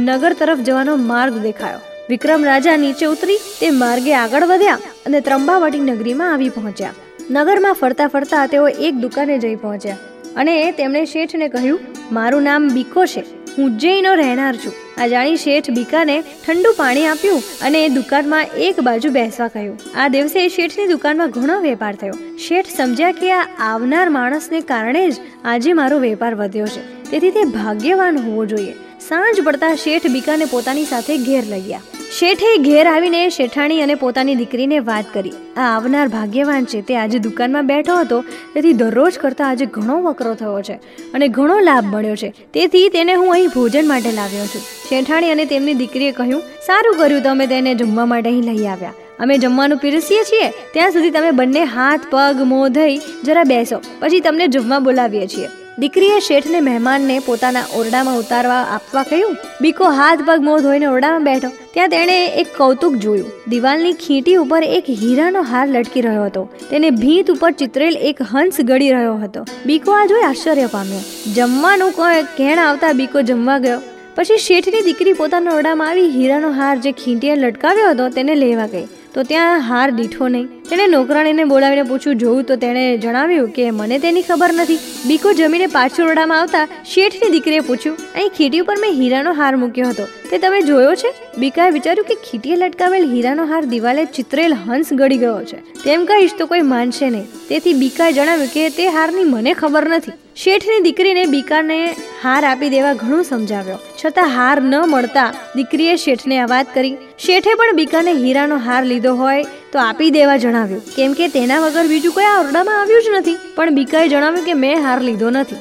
નગર 0.07 0.33
તરફ 0.33 0.59
જવાનો 0.59 0.95
માર્ગ 1.11 1.37
દેખાયો. 1.47 1.81
વિક્રમ 2.09 2.43
રાજા 2.43 2.77
નીચે 2.83 3.05
ઉતરી 3.05 3.39
તે 3.59 3.69
માર્ગે 3.79 4.13
આગળ 4.13 4.45
વધ્યા 4.51 4.79
અને 5.05 5.19
ત્રંબાવટી 5.19 5.79
નગરીમાં 5.79 6.33
આવી 6.33 6.49
પહોંચ્યા. 6.49 6.93
નગરમાં 7.31 7.73
ફરતા 7.73 8.07
ફરતા 8.07 8.45
તેઓ 8.45 8.67
એક 8.67 8.95
દુકાને 8.95 9.35
જઈ 9.37 9.55
પહોંચ્યા 9.55 9.97
અને 10.37 10.55
તેમણે 10.71 11.01
શેઠને 11.05 11.47
કહ્યું, 11.47 11.79
મારું 12.11 12.43
નામ 12.43 12.69
બીકો 12.69 13.05
છે. 13.05 13.23
હું 13.59 13.65
ઉજ્જૈનનો 13.65 14.13
રહેનાર 14.13 14.55
છું. 14.55 14.73
આ 15.01 15.07
જાણી 15.07 15.35
શેઠ 15.35 15.69
બીકાને 15.69 16.23
ઠંડુ 16.47 16.73
પાણી 16.77 17.05
આપ્યું 17.05 17.43
અને 17.61 17.89
દુકાનમાં 17.89 18.45
એક 18.57 18.79
બાજુ 18.79 19.09
બેસવા 19.09 19.47
કહ્યું. 19.47 19.79
આ 19.95 20.07
દિવસે 20.07 20.49
શેઠની 20.49 20.87
દુકાનમાં 20.87 21.29
ઘણો 21.29 21.59
વેપાર 21.61 21.95
થયો. 21.95 22.13
શેઠ 22.47 22.65
સમજ્યા 22.77 23.11
કે 23.11 23.31
આ 23.31 23.45
આવનાર 23.59 24.09
માણસને 24.09 24.61
કારણે 24.61 25.11
જ 25.11 25.13
આજે 25.45 25.73
મારો 25.73 25.99
વેપાર 25.99 26.35
વધ્યો 26.35 26.65
છે. 26.65 27.11
તેથી 27.11 27.31
તે 27.31 27.43
ભાગ્યવાન 27.43 28.17
હોવો 28.17 28.45
જોઈએ. 28.45 28.73
સાંજ 29.07 29.41
પડતા 29.41 29.75
શેઠ 29.75 30.07
બીકાને 30.07 30.45
પોતાની 30.45 30.85
સાથે 30.85 31.17
ઘેર 31.17 31.43
લઈ 31.43 31.61
ગયા. 31.61 31.81
શેઠે 32.17 32.51
ઘેર 32.63 32.83
આવીને 32.85 33.29
શેઠાણી 33.29 33.81
અને 33.81 33.95
પોતાની 33.95 34.35
દીકરીને 34.35 34.79
વાત 34.79 35.09
કરી. 35.13 35.33
આ 35.57 35.61
આવનાર 35.61 36.07
ભાગ્યવાન 36.07 36.65
છે 36.65 36.81
તે 36.81 36.95
આજે 36.95 37.19
દુકાનમાં 37.19 37.67
બેઠો 37.67 37.95
હતો, 37.95 38.17
તેથી 38.53 38.73
દરરોજ 38.73 39.17
કરતાં 39.17 39.49
આજે 39.49 39.65
ઘણો 39.65 39.97
વકરો 40.01 40.33
થયો 40.33 40.61
છે 40.61 40.73
અને 41.13 41.27
ઘણો 41.27 41.59
લાભ 41.59 41.85
મળ્યો 41.85 42.15
છે. 42.15 42.33
તેથી 42.53 42.89
તેને 42.89 43.13
હું 43.13 43.33
અહીં 43.33 43.49
ભોજન 43.49 43.87
માટે 43.87 44.11
લાવ્યો 44.11 44.45
છું. 44.45 44.65
શેઠાણી 44.89 45.29
અને 45.29 45.45
તેમની 45.45 45.73
દીકરીએ 45.73 46.11
કહ્યું, 46.11 46.41
સારું 46.65 46.97
કર્યું 46.97 47.21
તમે 47.21 47.47
તેને 47.47 47.75
જમવા 47.75 48.05
માટે 48.05 48.29
અહીં 48.29 48.45
લઈ 48.45 48.67
આવ્યા. 48.67 48.93
અમે 49.19 49.37
જમવાનું 49.37 49.77
પીરસીએ 49.77 50.23
છીએ, 50.23 50.51
ત્યાં 50.73 50.91
સુધી 50.91 51.09
તમે 51.09 51.31
બંને 51.31 51.63
હાથ, 51.63 52.09
પગ, 52.11 52.37
મોં 52.45 52.73
ધઈ 52.73 52.99
જરા 53.23 53.43
બેસો. 53.43 53.81
પછી 53.99 54.19
તમને 54.19 54.47
જમવા 54.47 54.79
બોલાવીએ 54.79 55.27
છીએ. 55.27 55.49
દીકરીએ 55.79 56.19
શેઠને 56.19 56.61
મહેમાનને 56.61 57.19
પોતાના 57.19 57.63
ઓરડામાં 57.75 58.17
ઉતારવા 58.17 58.55
આપવા 58.55 59.03
કહ્યું. 59.03 59.37
બીકો 59.61 59.85
હાથ 59.85 60.19
પગ 60.25 60.41
મોં 60.41 60.61
ધોઈને 60.61 60.85
ઓરડામાં 60.85 61.23
બેઠો. 61.23 61.47
ત્યાં 61.73 61.89
તેણે 61.89 62.25
એક 62.25 62.57
કૌતુક 62.57 62.95
જોયું. 62.95 63.31
દિવાલની 63.47 63.93
ખીટી 63.93 64.35
ઉપર 64.35 64.63
એક 64.63 64.83
હીરાનો 64.89 65.41
હાર 65.41 65.67
લટકી 65.67 66.01
રહ્યો 66.01 66.25
હતો. 66.25 66.49
તેને 66.69 66.89
ભીંત 66.89 67.31
ઉપર 67.31 67.51
ચિત્રેલ 67.51 67.97
એક 67.97 68.21
હંસ 68.21 68.61
ગળી 68.61 68.89
રહ્યો 68.89 69.15
હતો. 69.15 69.45
બીકો 69.65 69.91
આ 69.91 70.05
જોઈ 70.05 70.21
આશ્ચર્ય 70.21 70.65
પામ્યો. 70.65 70.99
જમવાનું 71.33 71.91
કોઈ 71.91 72.23
કેણ 72.23 72.57
આવતા 72.57 72.91
બીકો 72.93 73.21
જમવા 73.21 73.57
ગયો. 73.57 73.81
પછી 74.19 74.39
શેઠની 74.43 74.79
દીકરી 74.85 75.11
પોતાના 75.17 75.51
ઓરડામાં 75.57 75.89
આવી 75.91 76.07
હીરાનો 76.15 76.47
હાર 76.55 76.71
જે 76.85 76.91
ખીંટીએ 77.01 77.35
લટકાવ્યો 77.35 77.91
હતો 77.91 78.07
તેને 78.17 78.33
લેવા 78.41 78.65
ગઈ. 78.73 78.81
તો 79.13 79.23
ત્યાં 79.29 79.63
હાર 79.67 79.85
દીઠો 79.99 80.27
નહીં. 80.33 80.49
તેણે 80.69 80.87
નોકરાણીને 80.95 81.51
બોલાવીને 81.51 81.85
પૂછ્યું 81.91 82.19
જોયું 82.23 82.49
તો 82.49 82.57
તેણે 82.63 82.83
જણાવ્યું 83.05 83.47
કે 83.57 83.69
મને 83.77 84.01
તેની 84.05 84.25
ખબર 84.29 84.51
નથી. 84.57 84.77
બીકો 85.07 85.33
જમીને 85.39 85.65
પાછું 85.77 86.11
ઓરડામાં 86.11 86.41
આવતા 86.41 86.65
શેઠની 86.93 87.31
દીકરીએ 87.35 87.63
પૂછ્યું, 87.71 87.97
અહીં 88.15 88.31
ખીટી 88.37 88.63
ઉપર 88.67 88.77
મેં 88.85 89.01
હીરાનો 89.01 89.37
હાર 89.41 89.53
મૂક્યો 89.65 89.89
હતો. 89.95 90.11
તે 90.29 90.43
તમે 90.45 90.61
જોયો 90.69 90.93
છે? 91.01 91.15
બીકાએ 91.41 91.71
વિચાર્યું 91.79 92.13
કે 92.13 92.21
ખીટીએ 92.29 92.61
લટકાવેલ 92.61 93.11
હીરાનો 93.15 93.49
હાર 93.51 93.65
દિવાલે 93.75 94.05
ચિત્રેલ 94.17 94.61
હંસ 94.63 94.95
ગળી 95.01 95.25
ગયો 95.25 95.43
છે. 95.51 95.65
તેમ 95.83 96.09
કહીશ 96.09 96.39
તો 96.41 96.53
કોઈ 96.53 96.65
માનશે 96.73 97.05
નહીં. 97.09 97.29
તેથી 97.51 97.79
બીકાએ 97.83 98.15
જણાવ્યું 98.17 98.57
કે 98.57 98.71
તે 98.79 98.95
હારની 98.97 99.29
મને 99.35 99.61
ખબર 99.61 99.87
નથી. 99.97 100.23
શેઠની 100.41 100.81
દીકરીને 100.83 101.23
બીકાને 101.25 101.77
હાર 102.23 102.41
આપી 102.43 102.69
દેવા 102.69 102.93
ઘણું 102.93 103.23
સમજાવ્યો. 103.23 103.79
છતાં 104.01 104.29
હાર 104.35 104.61
ન 104.61 104.75
મળતા 104.91 105.31
દીકરીએ 105.55 105.95
શેઠને 105.95 106.35
આ 106.39 106.45
વાત 106.45 106.67
કરી. 106.73 106.91
શેઠે 107.19 107.53
પણ 107.53 107.75
બીકાને 107.75 108.11
હીરાનો 108.11 108.57
હાર 108.57 108.83
લીધો 108.83 109.13
હોય 109.15 109.41
તો 109.71 109.79
આપી 109.79 110.09
દેવા 110.09 110.37
જણાવ્યું. 110.37 110.85
કેમ 110.95 111.13
કે 111.13 111.27
તેના 111.27 111.59
વગર 111.59 111.87
બીજું 111.87 112.13
કોઈ 112.13 112.29
ઓરડામાં 112.35 112.79
આવ્યું 112.81 113.03
જ 113.03 113.15
નથી. 113.17 113.35
પણ 113.55 113.75
બીકાએ 113.79 114.07
જણાવ્યું 114.07 114.45
કે 114.45 114.53
મેં 114.53 114.85
હાર 114.85 115.01
લીધો 115.01 115.29
નથી. 115.29 115.59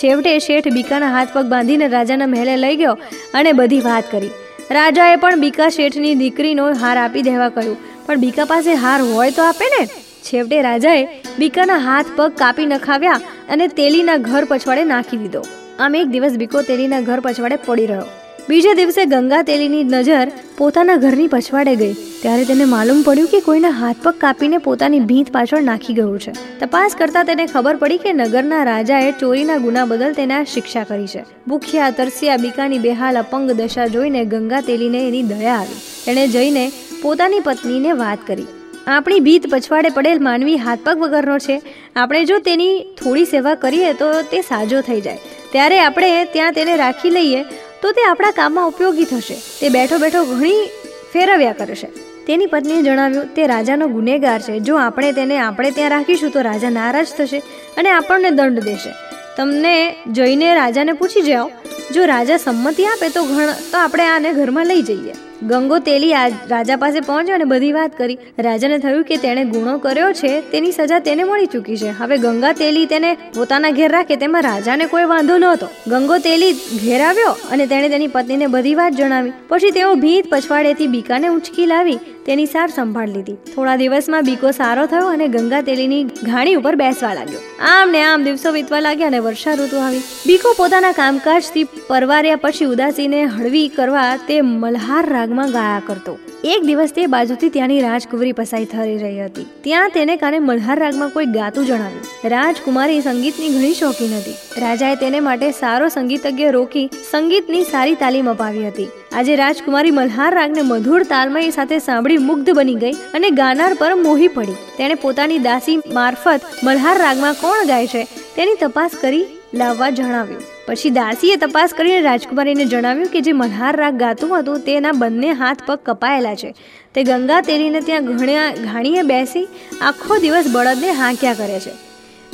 છેવટે 0.00 0.32
શેઠ 0.38 0.70
બીકાના 0.78 1.12
હાથ 1.18 1.36
પગ 1.36 1.44
બાંધીને 1.44 1.86
રાજાના 1.88 2.26
મહેલે 2.26 2.56
લઈ 2.56 2.76
ગયો 2.76 2.96
અને 3.34 3.52
બધી 3.52 3.80
વાત 3.80 4.10
કરી. 4.10 4.32
રાજાએ 4.70 5.16
પણ 5.16 5.40
બીકા 5.40 5.68
શેઠની 5.68 6.16
દીકરીનો 6.24 6.66
હાર 6.82 6.96
આપી 7.04 7.24
દેવા 7.30 7.48
કહ્યું. 7.48 7.78
પણ 8.06 8.26
બીકા 8.26 8.44
પાસે 8.44 8.74
હાર 8.74 8.98
હોય 9.12 9.30
તો 9.30 9.42
આપે 9.42 9.64
ને? 9.76 9.86
છેવટે 10.26 10.62
રાજાએ 10.62 11.08
બીકાના 11.38 11.80
હાથ 11.88 12.06
પગ 12.16 12.30
કાપી 12.36 12.66
નખાવ્યા 12.66 13.20
અને 13.50 13.66
તેલીના 13.68 14.16
ઘર 14.16 14.44
પછવાડે 14.44 14.84
નાખી 14.84 15.16
દીધો. 15.16 15.42
આમ 15.78 15.94
એક 15.94 16.06
દિવસ 16.06 16.32
બીકો 16.32 16.62
તેલીના 16.62 17.00
ઘર 17.00 17.20
પછવાડે 17.20 17.56
પડી 17.56 17.86
રહ્યો. 17.86 18.04
બીજે 18.48 18.74
દિવસે 18.74 19.04
ગંગા 19.04 19.42
તેલીની 19.42 19.84
નજર 19.84 20.28
પોતાના 20.58 20.96
ઘરની 20.96 21.26
પછવાડે 21.26 21.76
ગઈ. 21.76 21.94
ત્યારે 22.22 22.44
તેને 22.44 22.64
માલુમ 22.64 23.02
પડ્યું 23.02 23.28
કે 23.28 23.40
કોઈના 23.40 23.70
હાથ 23.70 23.96
પગ 24.02 24.14
કાપીને 24.18 24.58
પોતાની 24.58 25.00
ભીંત 25.00 25.32
પાછળ 25.32 25.62
નાખી 25.62 25.94
ગયું 25.94 26.18
છે. 26.20 26.32
તપાસ 26.60 26.94
કરતા 26.98 27.22
તેને 27.22 27.46
ખબર 27.46 27.76
પડી 27.76 27.98
કે 27.98 28.12
નગરના 28.12 28.64
રાજાએ 28.64 29.12
ચોરીના 29.12 29.56
ગુના 29.56 29.84
બદલ 29.84 30.12
તેને 30.12 30.44
શિક્ષા 30.44 30.84
કરી 30.84 31.06
છે. 31.06 31.24
ભૂખ્યા, 31.48 31.90
તરસ્યા, 31.90 32.36
બીકાની 32.36 32.78
બેહાલ, 32.78 33.16
અપંગ 33.16 33.50
દશા 33.50 33.86
જોઈને 33.86 34.24
ગંગા 34.24 34.60
તેલીને 34.60 35.08
એની 35.08 35.22
દયા 35.22 35.54
આવી. 35.54 35.80
તેણે 36.06 36.28
જઈને 36.28 36.72
પોતાની 37.02 37.40
પત્નીને 37.40 37.92
વાત 37.92 38.18
કરી. 38.26 38.46
આપણી 38.86 39.20
ભીત 39.20 39.46
પછવાડે 39.52 39.88
પડેલ 39.88 40.20
માનવી 40.22 40.56
હાથ 40.56 40.82
પગ 40.84 40.96
વગરનો 40.98 41.38
છે. 41.38 41.56
આપણે 41.96 42.24
જો 42.24 42.38
તેની 42.38 42.74
થોડી 43.00 43.24
સેવા 43.24 43.54
કરીએ 43.54 43.92
તો 43.92 44.10
તે 44.22 44.40
સાજો 44.40 44.80
થઈ 44.80 45.00
જાય. 45.00 45.18
ત્યારે 45.52 45.78
આપણે 45.78 46.24
ત્યાં 46.24 46.52
તેને 46.52 46.76
રાખી 46.76 47.10
લઈએ 47.10 47.42
તો 47.82 47.92
તે 47.92 48.04
આપણા 48.10 48.30
કામમાં 48.30 48.68
ઉપયોગી 48.68 49.04
થશે. 49.04 49.38
તે 49.60 49.68
બેઠો 49.68 49.98
બેઠો 49.98 50.24
ઘણી 50.24 50.68
ફેરવ્યા 51.12 51.52
કરશે 51.52 51.88
તેની 52.26 52.46
પત્નીએ 52.46 52.82
જણાવ્યું, 52.82 53.34
તે 53.34 53.46
રાજાનો 53.46 53.88
ગુનેગાર 53.88 54.40
છે. 54.40 54.60
જો 54.60 54.76
આપણે 54.76 55.12
તેને 55.12 55.36
આપણે 55.38 55.70
ત્યાં 55.70 55.90
રાખીશું 55.90 56.30
તો 56.30 56.40
રાજા 56.40 56.70
નારાજ 56.70 57.06
થશે 57.18 57.38
અને 57.76 57.90
આપણને 57.90 58.30
દંડ 58.30 58.64
દેશે. 58.64 58.90
તમને 59.36 59.96
જઈને 60.12 60.54
રાજાને 60.54 60.92
પૂછી 60.92 61.22
જાઓ. 61.22 61.50
જો 61.94 62.04
રાજા 62.04 62.36
સંમતિ 62.36 62.84
આપે 62.84 63.08
તો 63.08 63.22
ઘણ, 63.24 63.52
તો 63.72 63.78
આપણે 63.78 64.04
આને 64.04 64.32
ઘરમાં 64.32 64.66
લઈ 64.66 64.82
જઈએ. 64.82 65.14
ગંગો 65.42 65.78
તેલી 65.78 66.12
રાજા 66.50 66.76
પાસે 66.76 67.00
પહોંચ્યો 67.00 67.36
અને 67.38 67.44
બધી 67.44 67.72
વાત 67.72 67.98
કરી. 67.98 68.18
રાજાને 68.46 68.78
થયું 68.78 69.04
કે 69.04 69.16
તેણે 69.24 69.42
ગુનો 69.54 69.74
કર્યો 69.78 70.10
છે, 70.12 70.32
તેની 70.52 70.72
સજા 70.72 71.00
તેને 71.08 71.22
મળી 71.24 71.52
ચૂકી 71.54 71.76
છે. 71.76 71.90
હવે 72.00 72.18
ગંગા 72.18 72.54
તેલી 72.62 72.86
તેને 72.86 73.10
પોતાના 73.36 73.74
ઘેર 73.78 73.90
રાખે 73.96 74.16
તેમાં 74.16 74.46
રાજાને 74.48 74.86
કોઈ 74.86 75.06
વાંધો 75.12 75.38
નહોતો. 75.38 75.68
ગંગો 75.92 76.18
તેલી 76.26 76.52
ઘેર 76.84 77.00
આવ્યો 77.02 77.32
અને 77.52 77.64
તેણે 77.66 77.88
તેની 77.94 78.12
પત્નીને 78.16 78.46
બધી 78.56 78.76
વાત 78.80 79.00
જણાવી. 79.00 79.34
પછી 79.48 79.74
તેઓ 79.78 79.94
ભીત 80.04 80.30
પછવાડેથી 80.32 80.92
બીકાને 80.94 81.28
ઉંચકી 81.28 81.66
લાવી, 81.72 81.98
તેની 82.26 82.46
સાર 82.46 82.68
સંભાળ 82.76 83.14
લીધી. 83.16 83.36
થોડા 83.54 83.76
દિવસમાં 83.82 84.24
બીકો 84.28 84.52
સારો 84.60 84.86
થયો 84.92 85.12
અને 85.16 85.26
ગંગા 85.36 85.62
તેલીની 85.68 86.02
ઘાણી 86.28 86.56
ઉપર 86.60 86.74
બેસવા 86.82 87.14
લાગ્યો. 87.18 87.42
આમ 87.72 87.94
ને 87.96 88.02
આમ 88.04 88.24
દિવસો 88.28 88.54
વીતવા 88.56 88.82
લાગ્યા 88.86 89.12
અને 89.12 89.20
વર્ષા 89.26 89.56
ઋતુ 89.60 89.84
આવી. 89.84 90.02
બીકો 90.26 90.54
પોતાના 90.60 90.94
કામકાજથી 91.00 91.66
પરવાર્યા 91.90 92.42
પછી 92.42 92.70
ઉદાસીને 92.74 93.20
હળવી 93.36 93.68
કરવા 93.76 94.10
તે 94.28 94.40
મલ્હાર 94.54 95.04
રાગમાં 95.26 95.50
ગાયા 95.50 95.82
કરતો. 95.86 96.18
એક 96.44 96.64
દિવસ 96.64 96.92
તે 96.92 97.06
બાજુથી 97.06 97.48
ત્યાંની 97.48 97.80
રાજકુંવરી 97.80 98.32
પસાઈ 98.32 98.64
થઈ 98.64 98.98
રહી 98.98 99.24
હતી. 99.24 99.46
ત્યાં 99.64 99.90
તેને 99.94 100.16
કાને 100.16 100.38
મલ્હાર 100.38 100.78
રાગમાં 100.78 101.08
કોઈ 101.08 101.26
ગાતું 101.26 101.66
જણાવ્યું. 101.66 102.28
રાજકુમારી 102.28 103.00
સંગીતની 103.00 103.48
ઘણી 103.48 103.74
શોખીન 103.74 104.16
હતી. 104.16 104.36
રાજાએ 104.58 104.96
તેને 104.96 105.20
માટે 105.20 105.50
સારો 105.50 105.88
સંગીતજ્ઞ 105.88 106.50
રોકી 106.50 106.90
સંગીતની 107.10 107.64
સારી 107.64 107.94
તાલીમ 107.94 108.30
અપાવી 108.30 108.66
હતી. 108.68 108.88
આજે 109.12 109.36
રાજકુમારી 109.36 109.90
મલ્હાર 109.90 110.34
રાગને 110.34 110.62
મધુર 110.62 111.02
તાલમય 111.02 111.50
સાથે 111.50 111.78
સાંભળી 111.78 112.18
મુગ્ધ 112.18 112.50
બની 112.50 112.74
ગઈ 112.74 112.92
અને 113.14 113.30
ગાનાર 113.30 113.74
પર 113.74 113.94
મોહી 113.94 114.28
પડી. 114.28 114.52
તેણે 114.78 114.94
પોતાની 114.94 115.38
દાસી 115.38 115.76
મારફત 115.92 116.40
મલ્હાર 116.62 116.98
રાગમાં 116.98 117.34
કોણ 117.34 117.66
ગાય 117.66 117.86
છે 117.86 118.04
તેની 118.36 118.54
તપાસ 118.60 118.90
કરી 119.00 119.24
લાવવા 119.56 119.90
જણાવ્યું. 119.90 120.44
પછી 120.66 120.90
દાસીએ 120.90 121.36
તપાસ 121.36 121.74
કરીને 121.76 122.00
રાજકુમારીને 122.00 122.64
જણાવ્યું 122.64 123.10
કે 123.14 123.20
જે 123.20 123.32
મલ્હાર 123.32 123.72
રાગ 123.76 123.98
ગાતું 123.98 124.36
હતું 124.36 124.62
તેના 124.68 124.92
બંને 124.92 125.32
હાથ 125.40 125.64
પગ 125.66 125.78
કપાયેલા 125.86 126.34
છે. 126.34 126.52
તે 126.94 127.04
ગંગા 127.04 127.40
તેરીને 127.40 127.80
ત્યાં 127.80 128.12
ઘણ્યા 128.12 128.54
ઘાણીએ 128.62 129.02
બેસી 129.02 129.48
આખો 129.80 130.18
દિવસ 130.18 130.48
બળદને 130.52 130.94
હાંક્યા 131.00 131.34
કરે 131.34 131.58
છે. 131.66 131.74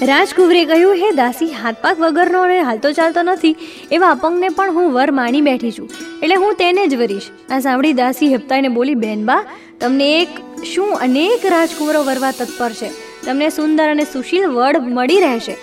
રાજકુંવરે 0.07 0.61
કહ્યું, 0.65 0.95
હે 0.97 1.09
દાસી, 1.13 1.51
હાથ 1.53 1.77
પગ 1.83 1.97
વગરનો 2.01 2.41
અને 2.43 2.61
હાલતો 2.61 2.93
ચાલતો 2.93 3.23
નથી, 3.23 3.57
એવા 3.93 4.11
અપંગને 4.11 4.49
પણ 4.49 4.73
હું 4.77 4.89
વર 4.93 5.11
માણી 5.11 5.41
બેઠી 5.41 5.73
છું, 5.73 5.91
એટલે 6.23 6.35
હું 6.35 6.55
તેને 6.55 6.87
જ 6.87 6.97
વરીશ. 6.97 7.29
આ 7.51 7.61
સાંભળી 7.61 7.93
દાસી 7.93 8.31
હેપતાઈને 8.31 8.69
બોલી 8.69 8.95
બેનબા 8.95 9.43
તમને 9.81 10.09
એક 10.23 10.41
શું 10.65 10.91
અનેક 11.07 11.45
રાજકુંવરો 11.55 12.01
વરવા 12.05 12.31
તત્પર 12.31 12.73
છે. 12.73 12.91
તમને 13.27 13.49
સુંદર 13.49 13.87
અને 13.89 14.05
સુશીલ 14.05 14.47
વડ 14.49 14.91
મળી 14.97 15.21
રહેશે. 15.21 15.55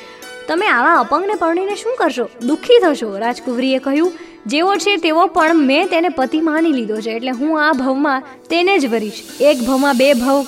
તમે 0.50 0.68
આવા 0.68 1.00
અપંગને 1.00 1.34
પરણીને 1.34 1.76
શું 1.76 1.96
કરશો? 1.98 2.24
દુઃખી 2.46 2.80
થશો, 2.84 3.10
રાજકુંવરીએ 3.18 3.80
કહ્યું. 3.80 4.14
જેવો 4.46 4.76
છે 4.76 4.96
તેવો 4.98 5.26
પણ 5.28 5.60
મેં 5.66 5.90
તેને 5.90 6.10
પતિ 6.10 6.40
માની 6.42 6.72
લીધો 6.72 7.02
છે, 7.02 7.12
એટલે 7.12 7.32
હું 7.32 7.52
આ 7.64 7.74
ભવમાં 7.74 8.24
તેને 8.50 8.80
જ 8.80 8.88
વરીશ. 8.88 9.20
એક 9.40 9.58
ભવમાં 9.58 9.98
બે 9.98 10.14
ભવ 10.14 10.48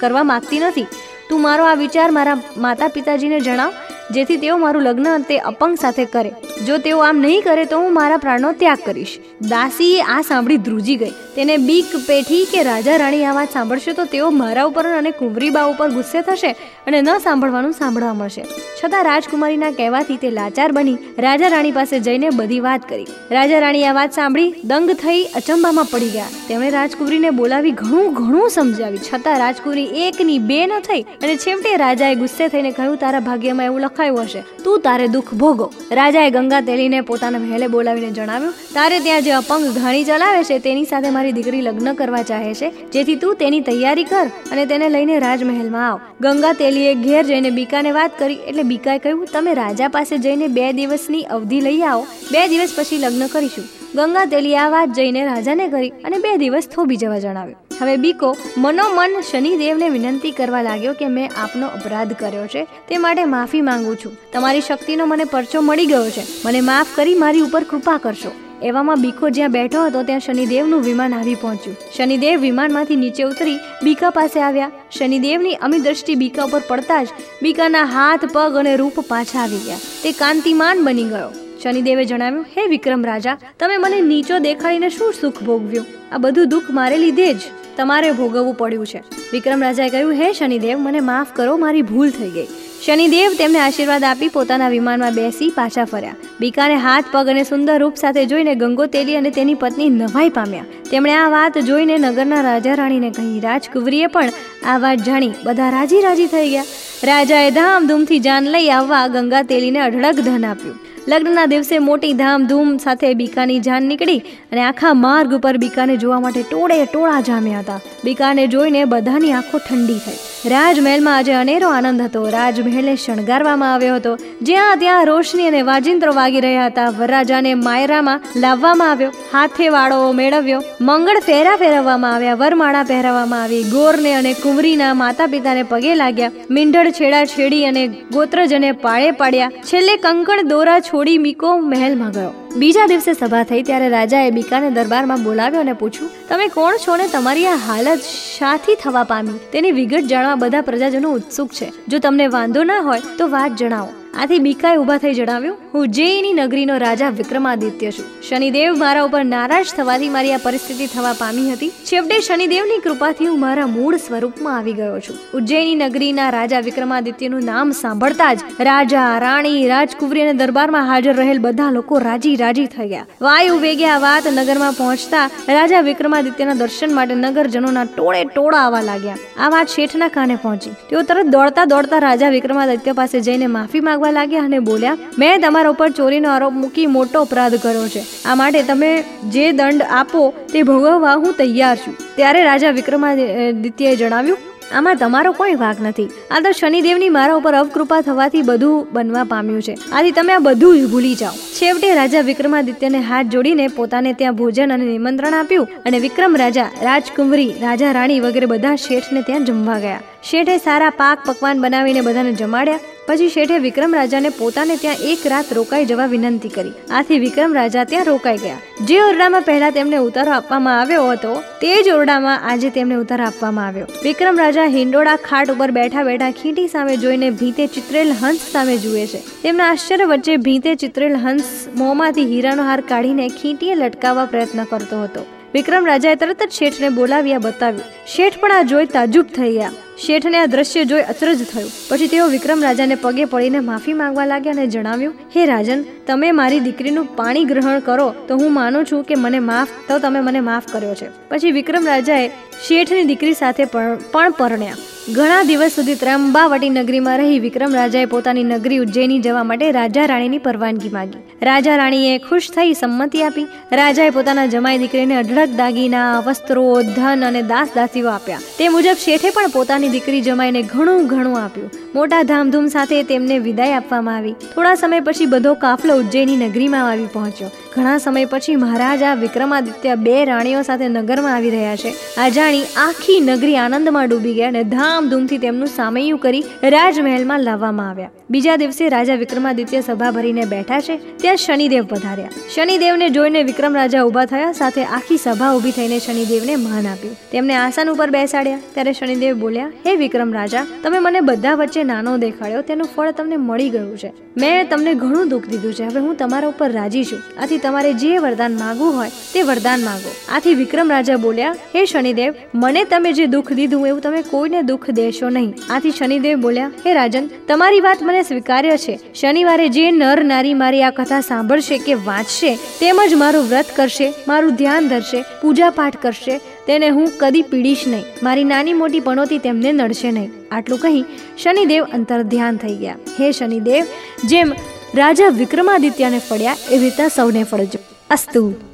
કરવા 0.00 0.22
માગતી 0.22 0.58
નથી. 0.58 0.86
તું 1.28 1.40
મારો 1.40 1.64
આ 1.64 1.74
વિચાર 1.74 2.10
મારા 2.10 2.38
માતા 2.56 2.88
પિતાજીને 2.88 3.40
જણાવ, 3.40 3.72
જેથી 4.10 4.36
તેઓ 4.36 4.56
મારું 4.58 4.82
લગ્ન 4.82 5.22
તે 5.22 5.38
અપંગ 5.38 5.76
સાથે 5.76 6.04
કરે. 6.04 6.32
જો 6.66 6.78
તેઓ 6.78 6.98
આમ 6.98 7.16
નહીં 7.16 7.42
કરે 7.42 7.64
તો 7.64 7.78
હું 7.78 7.94
મારા 7.94 8.16
પ્રાણનો 8.16 8.52
ત્યાગ 8.52 8.78
કરીશ. 8.86 9.18
દાસીએ 9.52 10.02
આ 10.14 10.20
સાંભળી 10.28 10.62
ધ્રુજી 10.66 10.96
ગઈ. 11.02 11.14
તેને 11.36 11.54
બીક 11.68 11.92
પેઠી 12.08 12.44
કે 12.52 12.60
રાજા 12.68 12.98
રાણી 13.02 13.24
આ 13.30 13.34
વાત 13.38 13.56
સાંભળશે 13.56 13.94
તો 13.98 14.04
તેઓ 14.12 14.28
મારા 14.40 14.66
ઉપર 14.70 14.84
અને 15.00 15.10
કુંવરીબા 15.20 15.64
ઉપર 15.72 15.88
ગુસ્સે 15.96 16.20
થશે 16.28 16.50
અને 16.86 16.98
ન 17.00 17.10
સાંભળવાનું 17.26 17.74
સાંભળવા 17.80 18.14
મળશે. 18.20 18.44
છતાં 18.78 19.04
રાજકુમારીના 19.08 19.72
કહેવાથી 19.80 20.18
તે 20.22 20.30
લાચાર 20.38 20.68
બની 20.76 20.96
રાજા 21.26 21.50
રાણી 21.54 21.74
પાસે 21.78 21.94
જઈને 22.06 22.28
બધી 22.38 22.60
વાત 22.68 22.88
કરી. 22.90 23.06
રાજા 23.36 23.60
રાણી 23.64 23.84
આ 23.90 23.96
વાત 23.98 24.18
સાંભળી 24.18 24.54
દંગ 24.72 24.96
થઈ 25.04 25.22
અચંબામાં 25.40 25.90
પડી 25.92 26.12
ગયા. 26.16 26.30
તેમણે 26.48 26.70
રાજકુમરીને 26.76 27.30
બોલાવી 27.40 27.74
ઘણું 27.82 28.14
ઘણું 28.20 28.54
સમજાવી. 28.56 29.02
છતાં 29.08 29.38
રાજકુમારી 29.44 30.06
એકની 30.06 30.38
બે 30.50 30.60
ન 30.66 30.74
થઈ 30.88 31.02
અને 31.22 31.34
છેવટે 31.36 31.76
રાજાએ 31.84 32.16
ગુસ્સે 32.22 32.44
થઈને 32.48 32.70
કહ્યું, 32.78 32.98
તારા 33.04 33.24
ભાગ્યમાં 33.28 33.70
એવું 33.70 33.86
લખાયું 33.86 34.24
હશે. 34.26 34.42
તું 34.64 34.80
તારે 34.88 35.06
દુઃખ 35.16 35.34
ભોગો. 35.44 35.70
રાજાએ 36.00 36.30
ગંગા 36.38 36.64
તેલીને 36.70 37.00
પોતાના 37.10 37.44
મહેલે 37.46 37.68
બોલાવીને 37.76 38.10
જણાવ્યું, 38.18 38.54
તારે 38.74 38.98
ત્યાં 39.06 39.26
જે 39.28 39.33
અપંગ 39.34 39.66
ઘાણી 39.76 40.04
ચલાવે 40.04 40.42
છે, 40.44 40.58
તેની 40.58 40.84
સાથે 40.84 41.10
મારી 41.10 41.32
દીકરી 41.32 41.60
લગ્ન 41.60 41.92
કરવા 41.94 42.22
ચાહે 42.22 42.54
છે. 42.54 42.72
જેથી 42.92 43.16
તું 43.16 43.36
તેની 43.36 43.60
તૈયારી 43.60 44.04
કર 44.04 44.26
અને 44.52 44.66
તેને 44.66 44.88
લઈને 44.88 45.14
રાજમહેલમાં 45.18 45.86
આવ. 45.90 46.00
ગંગા 46.20 46.52
તેલીએ 46.52 46.94
ઘેર 46.94 47.22
જઈને 47.22 47.50
બીકાને 47.50 47.92
વાત 47.92 48.18
કરી 48.18 48.40
એટલે 48.48 48.62
બીકાએ 48.62 48.98
કહ્યું, 48.98 49.24
તમે 49.32 49.54
રાજા 49.54 49.88
પાસે 49.88 50.18
જઈને 50.18 50.46
બે 50.48 50.72
દિવસની 50.72 51.24
અવધિ 51.36 51.60
લઈ 51.60 51.82
આવો. 51.82 52.06
બે 52.32 52.48
દિવસ 52.48 52.74
પછી 52.76 52.98
લગ્ન 52.98 53.26
કરીશું. 53.26 53.66
ગંગા 53.94 54.24
તેલી 54.24 54.56
આ 54.56 54.68
વાત 54.68 54.94
જઈને 54.94 55.20
રાજાને 55.24 55.68
કરી 55.68 55.92
અને 56.04 56.18
બે 56.18 56.36
દિવસ 56.36 56.68
થોભી 56.68 56.96
જવા 56.96 57.18
જણાવ્યું. 57.18 57.60
હવે 57.80 57.96
બીકો 57.96 58.36
મનોમન 58.56 59.20
શનિદેવને 59.30 59.88
વિનંતી 59.88 60.30
કરવા 60.30 60.62
લાગ્યો 60.62 60.92
કે 60.92 61.08
મેં 61.08 61.30
આપનો 61.36 61.66
અપરાધ 61.66 62.12
કર્યો 62.12 62.46
છે, 62.46 62.66
તે 62.88 62.98
માટે 62.98 63.24
માફી 63.24 63.60
માંગુ 63.60 63.94
છું. 63.94 64.16
તમારી 64.32 64.60
શક્તિનો 64.60 65.06
મને 65.06 65.24
પરચો 65.24 65.62
મળી 65.62 65.86
ગયો 65.86 66.10
છે. 66.10 66.24
મને 66.44 66.60
માફ 66.60 66.96
કરી, 66.96 67.14
મારી 67.14 67.40
ઉપર 67.40 67.64
કૃપા 67.64 67.96
કરશો. 67.96 68.32
એવામાં 68.64 69.00
બીકો 69.00 69.28
જ્યાં 69.28 69.52
બેઠો 69.52 69.86
હતો 69.86 70.02
ત્યાં 70.02 70.20
શનિદેવનું 70.20 70.82
વિમાન 70.82 71.14
આવી 71.14 71.34
પહોંચ્યું. 71.34 71.76
શનિદેવ 71.96 72.40
વિમાનમાંથી 72.40 72.96
નીચે 72.96 73.22
ઉતરી 73.22 73.58
બીકા 73.82 74.10
પાસે 74.10 74.40
આવ્યા. 74.40 74.70
શનિદેવની 74.98 75.54
અમી 75.54 75.78
દ્રષ્ટિ 75.78 76.14
બીકા 76.14 76.44
ઉપર 76.44 76.62
પડતા 76.68 77.02
જ 77.02 77.08
બીકાના 77.42 77.84
હાથ, 77.84 78.24
પગ 78.32 78.56
અને 78.58 78.76
રૂપ 78.76 79.00
પાછા 79.00 79.40
આવી 79.40 79.56
ગયા. 79.56 79.76
તે 80.02 80.12
કાંતિમાન 80.12 80.84
બની 80.84 81.04
ગયો. 81.04 81.32
શનિદેવે 81.62 82.04
જણાવ્યું, 82.04 82.46
હે 82.56 82.66
વિક્રમ 82.66 83.04
રાજા, 83.04 83.38
તમે 83.60 83.76
મને 83.76 84.00
નીચો 84.00 84.38
દેખાડીને 84.38 84.88
શું 84.88 85.14
સુખ 85.20 85.42
ભોગવ્યું? 85.42 85.86
આ 86.12 86.18
બધું 86.18 86.48
દુઃખ 86.48 86.70
મારે 86.70 86.96
લીધે 86.96 87.34
જ 87.34 87.38
તમારે 87.76 88.12
ભોગવવું 88.12 88.54
પડ્યું 88.54 88.86
છે. 88.86 89.02
વિક્રમ 89.32 89.62
રાજાએ 89.62 89.88
કહ્યું, 89.88 90.12
હે 90.12 90.32
શનિદેવ, 90.32 90.78
મને 90.78 91.00
માફ 91.00 91.26
કરો, 91.36 91.56
મારી 91.56 91.82
ભૂલ 91.82 92.10
થઈ 92.10 92.30
ગઈ. 92.30 92.46
શનિદેવ 92.86 93.34
તેમને 93.38 93.58
આશીર્વાદ 93.58 94.04
આપી 94.04 94.28
પોતાના 94.28 94.68
વિમાનમાં 94.68 95.14
બેસી 95.14 95.50
પાછા 95.50 95.84
ફર્યા. 95.84 96.16
બીકાને 96.40 96.74
હાથ, 96.76 97.04
પગ 97.12 97.28
અને 97.28 97.42
સુંદર 97.42 97.78
રૂપ 97.78 97.96
સાથે 97.96 98.26
જોઈને 98.26 98.54
ગંગોતેલી 98.54 99.16
અને 99.16 99.30
તેની 99.30 99.54
પત્ની 99.54 99.88
નવાઈ 99.88 100.28
પામ્યા. 100.28 100.64
તેમણે 100.90 101.14
આ 101.14 101.28
વાત 101.28 101.58
જોઈને 101.58 101.98
નગરના 101.98 102.40
રાજા 102.40 102.74
રાણીને 102.74 103.10
કહી, 103.10 103.40
રાજકુંવરીએ 103.40 104.06
પણ 104.06 104.28
આ 104.66 104.78
વાત 104.78 104.98
જાણી. 104.98 105.32
બધા 105.44 105.70
રાજી 105.70 106.00
રાજી 106.00 106.26
થઈ 106.26 106.50
ગયા. 106.50 106.64
રાજાએ 107.04 107.50
ધામધૂમથી 107.50 108.18
જાન 108.18 108.44
લઈ 108.44 108.68
આવવા 108.68 109.08
ગંગા 109.08 109.42
તેલીને 109.42 109.80
અઢળક 109.80 110.14
ધન 110.14 110.44
આપ્યું. 110.44 110.78
લગ્નના 111.08 111.46
દિવસે 111.46 111.78
મોટી 111.78 112.12
ધામધૂમ 112.12 112.76
સાથે 112.76 113.14
બીકાની 113.14 113.58
જાન 113.58 113.82
નીકળી 113.82 114.18
અને 114.52 114.62
આખા 114.62 114.94
માર્ગ 114.94 115.34
ઉપર 115.34 115.56
બીકાને 115.56 115.96
જોવા 115.96 116.20
માટે 116.20 116.42
ટોળે 116.42 116.84
ટોળા 116.84 117.20
જામ્યા 117.20 117.58
હતા. 117.58 117.80
બીકાને 118.04 118.46
જોઈને 118.46 118.84
બધાની 118.84 119.32
આંખો 119.32 119.58
ઠંડી 119.58 119.94
થઈ. 119.94 120.48
રાજમહેલમાં 120.48 121.16
આજે 121.16 121.32
અનેરો 121.32 121.68
આનંદ 121.68 122.02
હતો. 122.02 122.28
રાજમહેલને 122.28 122.96
શણગારવામાં 122.96 123.74
આવ્યો 123.74 123.94
હતો. 123.94 124.16
જ્યાં 124.42 124.78
ત્યાં 124.78 125.04
રોશની 125.04 125.48
અને 125.48 125.62
વાજિંત્રો 125.62 126.12
વાગી 126.12 126.40
રહ્યા 126.40 126.66
હતા. 126.66 126.90
વરરાજાને 126.90 127.54
માયરામાં 127.54 128.20
લાવવામાં 128.36 128.90
આવ્યો. 128.90 129.12
હાથે 129.32 129.68
વાળો 129.68 130.12
મેળવ્યો. 130.12 130.62
મંગળ 130.80 131.20
ફેરા 131.20 131.56
ફેરવવામાં 131.56 132.14
આવ્યા. 132.14 132.34
વરમાળા 132.34 132.82
પહેરાવવામાં 132.82 133.42
આવી. 133.42 133.62
ગોરને 133.62 134.14
અને 134.14 134.32
કુંવરીના 134.32 134.94
માતા 134.94 135.26
પિતાને 135.26 135.62
પગે 135.62 135.94
લાગ્યા. 135.94 136.30
મીંઢળ 136.50 136.90
છેડા 136.90 137.24
છેડી 137.24 137.64
અને 137.64 137.88
ગોત્રજને 137.88 138.72
પાળે 138.72 139.10
પાડ્યા. 139.10 139.50
છેલ્લે 139.50 139.96
કંકણ 139.96 140.42
દોરા 140.42 140.80
છોડી 140.94 141.18
મીકો 141.18 141.58
મહેલમાં 141.58 142.10
ગયો. 142.10 142.32
બીજા 142.56 142.86
દિવસે 142.86 143.12
સભા 143.12 143.42
થઈ 143.42 143.62
ત્યારે 143.62 143.88
રાજાએ 143.88 144.30
બીકાને 144.30 144.70
દરબારમાં 144.70 145.24
બોલાવ્યો 145.24 145.60
અને 145.60 145.72
પૂછ્યું, 145.72 146.10
તમે 146.28 146.46
કોણ 146.48 146.76
છો 146.76 146.96
ને 146.96 147.08
તમારી 147.08 147.46
આ 147.46 147.56
હાલત 147.56 147.98
શાથી 148.38 148.74
થવા 148.74 149.04
પામી? 149.04 149.40
તેની 149.52 149.70
વિગત 149.70 150.04
જાણવા 150.04 150.34
બધા 150.34 150.60
પ્રજાજનો 150.60 151.10
ઉત્સુક 151.10 151.50
છે. 151.52 151.86
જો 151.88 151.98
તમને 151.98 152.26
વાંધો 152.26 152.64
ના 152.64 152.80
હોય 152.80 153.00
તો 153.18 153.28
વાત 153.28 153.56
જણાવો. 153.56 154.03
આથી 154.20 154.38
બીકાએ 154.38 154.76
ઊભા 154.76 154.98
થઈ 154.98 155.14
જણાવ્યું, 155.14 155.58
હું 155.74 155.82
ઉજ્જૈની 155.82 156.32
નગરીનો 156.32 156.78
રાજા 156.78 157.08
વિક્રમાદિત્ય 157.08 157.90
છું. 157.90 158.04
શનિદેવ 158.28 158.76
મારા 158.76 159.02
ઉપર 159.02 159.24
નારાજ 159.24 159.66
થવાથી 159.76 160.08
મારી 160.08 160.32
આ 160.32 160.36
પરિસ્થિતિ 160.36 160.86
થવા 160.86 161.12
પામી 161.12 161.52
હતી. 161.52 161.68
છેવટે 161.68 162.20
શનિદેવની 162.20 162.78
કૃપાથી 162.78 163.26
હું 163.26 163.40
મારા 163.40 163.66
મૂળ 163.66 163.96
સ્વરૂપમાં 163.96 164.56
આવી 164.56 164.72
ગયો 164.72 165.00
છું. 165.00 165.16
ઉજ્જૈની 165.34 165.74
નગરીના 165.74 166.30
રાજા 166.30 166.60
વિક્રમાદિત્યનું 166.60 167.44
નામ 167.44 167.70
સાંભળતા 167.70 168.34
જ 168.34 168.38
રાજા, 168.60 169.18
રાણી, 169.18 169.68
રાજકુવરી 169.68 170.22
અને 170.22 170.32
દરબારમાં 170.32 170.86
હાજર 170.88 171.16
રહેલ 171.16 171.38
બધા 171.38 171.70
લોકો 171.70 171.98
રાજી 171.98 172.36
રાજી 172.36 172.66
થઈ 172.66 172.88
ગયા. 172.88 173.06
વાયુ 173.20 173.58
વેગે 173.58 173.86
આ 173.86 173.98
વાત 173.98 174.28
નગરમાં 174.28 174.72
પહોંચતા 174.72 175.30
રાજા 175.48 175.80
વિક્રમાદિત્યના 175.80 176.54
દર્શન 176.54 176.94
માટે 176.94 177.14
નગરજનોના 177.14 177.84
ટોળે 177.84 178.24
ટોળા 178.24 178.58
આવવા 178.58 178.80
લાગ્યા. 178.80 179.16
આ 179.38 179.48
વાત 179.48 179.68
શેઠના 179.68 180.08
કાને 180.08 180.36
પહોંચી. 180.36 180.70
તેઓ 180.70 181.02
તરત 181.02 181.26
દોડતા 181.26 181.64
દોડતા 181.64 181.98
રાજા 181.98 182.28
વિક્રમાદિત્ય 182.28 182.92
પાસે 182.92 183.20
જઈને 183.20 183.46
માફી 183.46 183.80
માંગવા 183.80 184.03
માંગવા 184.04 184.14
લાગ્યા 184.18 184.46
અને 184.48 184.58
બોલ્યા, 184.70 184.98
મેં 185.18 185.44
તમારા 185.44 185.74
ઉપર 185.74 185.90
ચોરીનો 185.98 186.28
આરોપ 186.30 186.54
મૂકી 186.62 186.88
મોટો 186.96 187.26
અપરાધ 187.26 187.56
કર્યો 187.64 187.86
છે. 187.88 188.02
આ 188.24 188.38
માટે 188.40 188.62
તમે 188.62 188.90
જે 189.34 189.44
દંડ 189.52 189.92
આપો 190.00 190.22
તે 190.52 190.66
ભોગવવા 190.70 191.20
હું 191.22 191.38
તૈયાર 191.40 191.76
છું. 191.76 191.94
ત્યારે 192.16 192.42
રાજા 192.50 192.74
વિક્રમાદિત્યએ 192.78 193.94
જણાવ્યું, 194.02 194.40
આમાં 194.78 195.00
તમારો 195.02 195.32
કોઈ 195.40 195.56
વાક 195.64 195.82
નથી. 195.86 196.08
આ 196.30 196.42
તો 196.44 196.54
શનિદેવની 196.60 197.12
મારા 197.18 197.40
ઉપર 197.40 197.54
અવકૃપા 197.62 198.02
થવાથી 198.08 198.44
બધું 198.50 198.88
બનવા 198.94 199.26
પામ્યું 199.34 199.66
છે. 199.68 199.74
આથી 199.74 200.16
તમે 200.20 200.36
આ 200.38 200.44
બધું 200.48 200.88
ભૂલી 200.94 201.16
જાઓ. 201.22 201.36
છેવટે 201.58 201.94
રાજા 202.00 202.24
વિક્રમાદિત્યને 202.30 203.00
હાથ 203.10 203.30
જોડીને 203.34 203.66
પોતાને 203.78 204.10
ત્યાં 204.22 204.40
ભોજન 204.40 204.74
અને 204.76 204.86
નિમંત્રણ 204.86 205.38
આપ્યું 205.42 205.68
અને 205.86 205.98
વિક્રમ 206.06 206.40
રાજા, 206.44 206.70
રાજકુંવરી, 206.88 207.52
રાજા 207.66 207.94
રાણી 207.98 208.24
વગેરે 208.26 208.52
બધા 208.54 208.76
શેઠને 208.86 209.22
ત્યાં 209.28 209.48
જમવા 209.50 209.80
ગયા. 209.86 210.02
શેઠે 210.30 210.56
સારા 210.58 210.90
પાક 210.90 211.24
પકવાન 211.26 211.60
બનાવીને 211.60 212.00
બધાને 212.00 212.32
જમાડ્યા. 212.32 212.78
પછી 213.06 213.28
શેઠે 213.28 213.58
વિક્રમ 213.58 213.94
રાજાને 213.94 214.28
પોતાને 214.28 214.76
ત્યાં 214.76 214.96
એક 215.02 215.26
રાત 215.26 215.52
રોકાઈ 215.52 215.84
જવા 215.84 216.06
વિનંતી 216.06 216.48
કરી. 216.48 216.72
આથી 216.90 217.18
વિક્રમ 217.18 217.54
રાજા 217.54 217.84
ત્યાં 217.84 218.04
રોકાઈ 218.04 218.36
ગયા. 218.36 218.56
જે 218.84 219.00
ઓરડામાં 219.00 219.42
પહેલા 219.42 219.70
તેમને 219.70 219.96
ઉતારો 219.96 220.32
આપવામાં 220.32 220.80
આવ્યો 220.80 221.10
હતો, 221.10 221.42
તે 221.60 221.82
જ 221.82 221.88
ઓરડામાં 221.88 222.40
આજે 222.52 222.70
તેમને 222.70 222.94
ઉતારો 222.94 223.24
આપવામાં 223.24 223.66
આવ્યો. 223.66 223.86
વિક્રમ 224.04 224.38
રાજા 224.38 224.64
હિંડોળા 224.64 225.16
ખાટ 225.16 225.50
ઉપર 225.50 225.70
બેઠા 225.70 226.02
બેઠા 226.02 226.30
ખીટી 226.30 226.66
સામે 226.68 226.96
જોઈને 226.96 227.30
ભીતે 227.30 227.66
ચિત્રેલ 227.66 228.12
હંસ 228.12 228.40
સામે 228.52 228.76
જુએ 228.76 229.06
છે. 229.06 229.22
તેમના 229.42 229.70
આશ્ચર્ય 229.70 230.04
વચ્ચે 230.04 230.36
ભીતે 230.36 230.74
ચિત્રેલ 230.74 231.16
હંસ 231.16 231.68
મોંમાંથી 231.76 232.26
હીરાનો 232.26 232.62
હાર 232.62 232.80
કાઢીને 232.80 233.28
ખીટીએ 233.28 233.74
લટકાવવા 233.74 234.24
પ્રયત્ન 234.24 234.64
કરતો 234.64 235.02
હતો. 235.02 235.26
વિક્રમ 235.54 235.86
રાજાએ 235.86 236.14
તરત 236.14 236.42
જ 236.42 236.52
શેઠને 236.52 236.88
બોલાવ્યા, 236.88 237.38
બતાવ્યું. 237.38 237.84
શેઠ 238.06 238.38
પણ 238.40 238.52
આ 238.52 238.62
જોઈ 238.62 238.86
તાજુબ 238.86 239.26
થઈ 239.26 239.52
ગયા. 239.52 239.70
શેઠને 239.98 240.38
આ 240.38 240.46
દ્રશ્ય 240.46 240.84
જોઈ 240.84 241.02
અચરજ 241.02 241.42
થયું. 241.46 241.70
પછી 241.88 242.06
તેઓ 242.06 242.28
વિક્રમ 242.28 242.62
રાજાને 242.62 242.94
પગે 242.94 243.24
પડીને 243.24 243.60
માફી 243.60 243.92
માંગવા 243.92 244.26
લાગ્યા 244.26 244.52
અને 244.52 244.66
જણાવ્યું, 244.66 245.14
હે 245.36 245.46
રાજન, 245.46 245.84
તમે 246.06 246.30
મારી 246.30 246.60
દીકરીનું 246.60 247.06
પાણી 247.16 247.44
ગ્રહણ 247.44 247.78
કરો 247.78 248.14
તો 248.28 248.34
હું 248.34 248.52
માનું 248.52 248.84
છું 248.84 249.04
કે 249.04 249.14
મને 249.14 249.38
માફ, 249.38 249.68
તો 249.88 249.98
તમે 249.98 250.20
મને 250.20 250.40
માફ 250.40 250.66
કર્યો 250.72 250.94
છે. 250.94 251.06
પછી 251.28 251.50
વિક્રમ 251.50 251.86
રાજાએ 251.86 252.30
શેઠની 252.66 253.04
દીકરી 253.04 253.34
સાથે 253.34 253.64
પણ 253.64 254.30
પરણ્યા. 254.30 254.74
ઘણા 255.14 255.42
દિવસ 255.42 255.72
સુધી 255.72 255.94
ત્રંબાવટી 255.94 256.68
નગરીમાં 256.68 257.18
રહી 257.18 257.38
વિક્રમ 257.38 257.74
રાજાએ 257.74 258.04
પોતાની 258.04 258.42
નગરી 258.42 258.78
ઉજ્જૈની 258.78 259.18
જવા 259.18 259.42
માટે 259.44 259.70
રાજા 259.70 260.06
રાણીની 260.06 260.38
પરવાનગી 260.38 260.88
માંગી. 260.88 261.18
રાજા 261.42 261.76
રાણીએ 261.76 262.18
ખુશ 262.18 262.50
થઈ 262.50 262.74
સંમતિ 262.74 263.22
આપી. 263.22 263.46
રાજાએ 263.72 264.10
પોતાના 264.10 264.46
જમાઈ 264.46 264.78
દીકરીને 264.78 265.16
અઢળક 265.16 265.56
દાગીના, 265.56 266.20
વસ્ત્રો, 266.20 266.82
ધન 266.82 267.24
અને 267.24 267.42
દાસ 267.42 267.68
દાસીઓ 267.74 268.08
આપ્યા. 268.08 268.38
તે 268.58 268.68
મુજબ 268.68 268.96
શેઠે 268.98 269.30
પણ 269.30 269.50
પોતાની 269.50 269.83
દીકરી 269.88 270.22
જમાઈને 270.22 270.62
ઘણું 270.62 271.06
ઘણું 271.06 271.44
આપ્યું. 271.44 271.70
મોટા 271.94 272.22
ધામધૂમ 272.22 272.66
સાથે 272.66 273.02
તેમને 273.02 273.38
વિદાય 273.38 273.72
આપવામાં 273.72 274.16
આવી. 274.16 274.32
થોડા 274.32 274.74
સમય 274.74 275.00
પછી 275.00 275.26
બધો 275.26 275.54
કાફલો 275.54 275.98
ઉજ્જૈની 275.98 276.36
નગરીમાં 276.36 276.90
આવી 276.90 277.06
પહોંચ્યો. 277.06 277.50
ઘણા 277.76 277.98
સમય 277.98 278.24
પછી 278.24 278.56
મહારાજા 278.56 279.14
વિક્રમાદિત્ય 279.14 279.94
બે 279.94 280.24
રાણીઓ 280.24 280.62
સાથે 280.62 280.88
નગરમાં 280.88 281.34
આવી 281.34 281.50
રહ્યા 281.50 281.76
છે. 281.76 281.94
આ 282.18 282.28
જાણી 282.28 282.62
આખી 282.62 283.20
નગરી 283.20 283.56
આનંદમાં 283.56 284.08
ડૂબી 284.08 284.34
ગયા 284.34 284.48
અને 284.48 284.62
ધામધૂમથી 284.62 285.38
તેમનું 285.38 285.66
સામૈયું 285.66 286.18
કરી 286.18 286.44
રાજમહેલમાં 286.62 287.40
લાવવામાં 287.40 287.90
આવ્યા. 287.90 288.10
બીજા 288.30 288.56
દિવસે 288.56 288.88
રાજા 288.88 289.14
વિક્રમાદિત્ય 289.14 289.80
સભા 289.80 290.10
ભરીને 290.10 290.44
બેઠા 290.44 290.80
છે. 290.80 290.96
ત્યાં 291.16 291.36
શનિદેવ 291.36 291.84
પધાર્યા. 291.84 292.28
શનિદેવને 292.54 293.08
જોઈને 293.08 293.42
વિક્રમ 293.42 293.74
રાજા 293.74 294.02
ઊભા 294.02 294.24
થયા. 294.24 294.52
સાથે 294.52 294.84
આખી 294.84 295.16
સભા 295.16 295.54
ઊભી 295.54 295.70
થઈને 295.70 295.98
શનિદેવને 295.98 296.56
માન 296.56 296.86
આપ્યું. 296.86 297.16
તેમને 297.32 297.54
આસન 297.54 297.90
ઉપર 297.90 298.10
બેસાડ્યા. 298.10 298.58
ત્યારે 298.74 298.92
શનિદેવ 298.92 299.36
બોલ્યા 299.36 299.70
હે 299.86 299.96
વિક્રમ 299.96 300.32
રાજા, 300.32 300.66
તમે 300.82 300.98
મને 300.98 301.20
બધા 301.20 301.54
વચ્ચે 301.54 301.82
નાનો 301.82 302.16
દેખાડ્યો, 302.18 302.60
તેનું 302.60 302.88
ફળ 302.96 303.10
તમને 303.10 303.36
મળી 303.36 303.70
ગયું 303.70 303.98
છે. 303.98 304.12
મેં 304.36 304.68
તમને 304.68 304.94
ઘણું 304.94 305.28
દુઃખ 305.28 305.48
દીધું 305.48 305.74
છે, 305.74 305.84
હવે 305.84 306.00
હું 306.00 306.16
તમારા 306.16 306.48
ઉપર 306.48 306.72
રાજી 306.72 307.04
છું. 307.04 307.22
આથી 307.42 307.58
તમારે 307.58 307.92
જે 307.92 308.18
વરદાન 308.18 308.58
માંગવું 308.58 308.94
હોય, 308.94 309.10
તે 309.32 309.42
વરદાન 309.42 309.80
માંગો. 309.80 310.14
આથી 310.32 310.54
વિક્રમ 310.54 310.90
રાજા 310.90 311.16
બોલ્યા, 311.16 311.54
હે 311.74 311.84
શનિદેવ, 311.84 312.34
મને 312.54 312.84
તમે 312.84 313.12
જે 313.12 313.26
દુઃખ 313.26 313.52
દીધું, 313.52 313.86
એવું 313.86 314.00
તમે 314.00 314.22
કોઈને 314.22 314.62
દુઃખ 314.62 314.90
દેશો 314.90 315.28
નહીં. 315.28 315.54
આથી 315.70 315.90
શનિદેવ 315.90 316.40
બોલ્યા, 316.40 316.70
હે 316.86 316.94
રાજન, 316.94 317.30
તમારી 317.48 317.80
વાત 317.80 318.02
મને 318.02 318.22
સ્વીકાર્ય 318.22 318.76
છે. 318.76 318.98
શનિવારે 319.14 319.68
જે 319.68 319.90
નર 319.90 320.24
નારી 320.24 320.54
મારી 320.54 320.82
આ 320.82 320.90
કથા 320.90 321.20
સાંભળશે 321.20 321.78
કે 321.78 321.94
વાંચશે 321.94 322.54
તેમજ 322.54 323.14
મારું 323.14 323.48
વ્રત 323.48 323.66
કરશે, 323.76 324.14
મારું 324.28 324.54
ધ્યાન 324.54 324.88
ધરશે 324.88 325.24
પૂજા 325.42 325.70
પાઠ 325.70 325.96
કરશે 326.02 326.40
તેને 326.66 326.88
હું 326.88 327.08
કદી 327.18 327.42
પીડીશ 327.42 327.86
નહીં. 327.86 328.04
મારી 328.22 328.44
નાની 328.44 328.72
મોટી 328.72 329.00
પણોતી 329.00 329.38
તેમને 329.38 329.72
નડશે 329.72 330.10
નહીં. 330.10 330.30
આટલું 330.50 330.78
કહી 330.78 331.04
શનિદેવ 331.38 331.84
અંતર 331.84 332.22
ધ્યાન 332.22 332.56
થઈ 332.56 332.76
ગયા. 332.76 332.96
હે 333.20 333.32
શનિદેવ, 333.32 333.84
જેમ 334.24 334.54
રાજા 334.94 335.28
વિક્રમાદિત્યને 335.28 336.18
ફળ્યા, 336.18 336.56
એવી 336.70 336.84
રીતે 336.84 337.08
સૌને 337.08 337.44
ફળજો 337.44 337.78
અસ્તુ. 338.10 338.73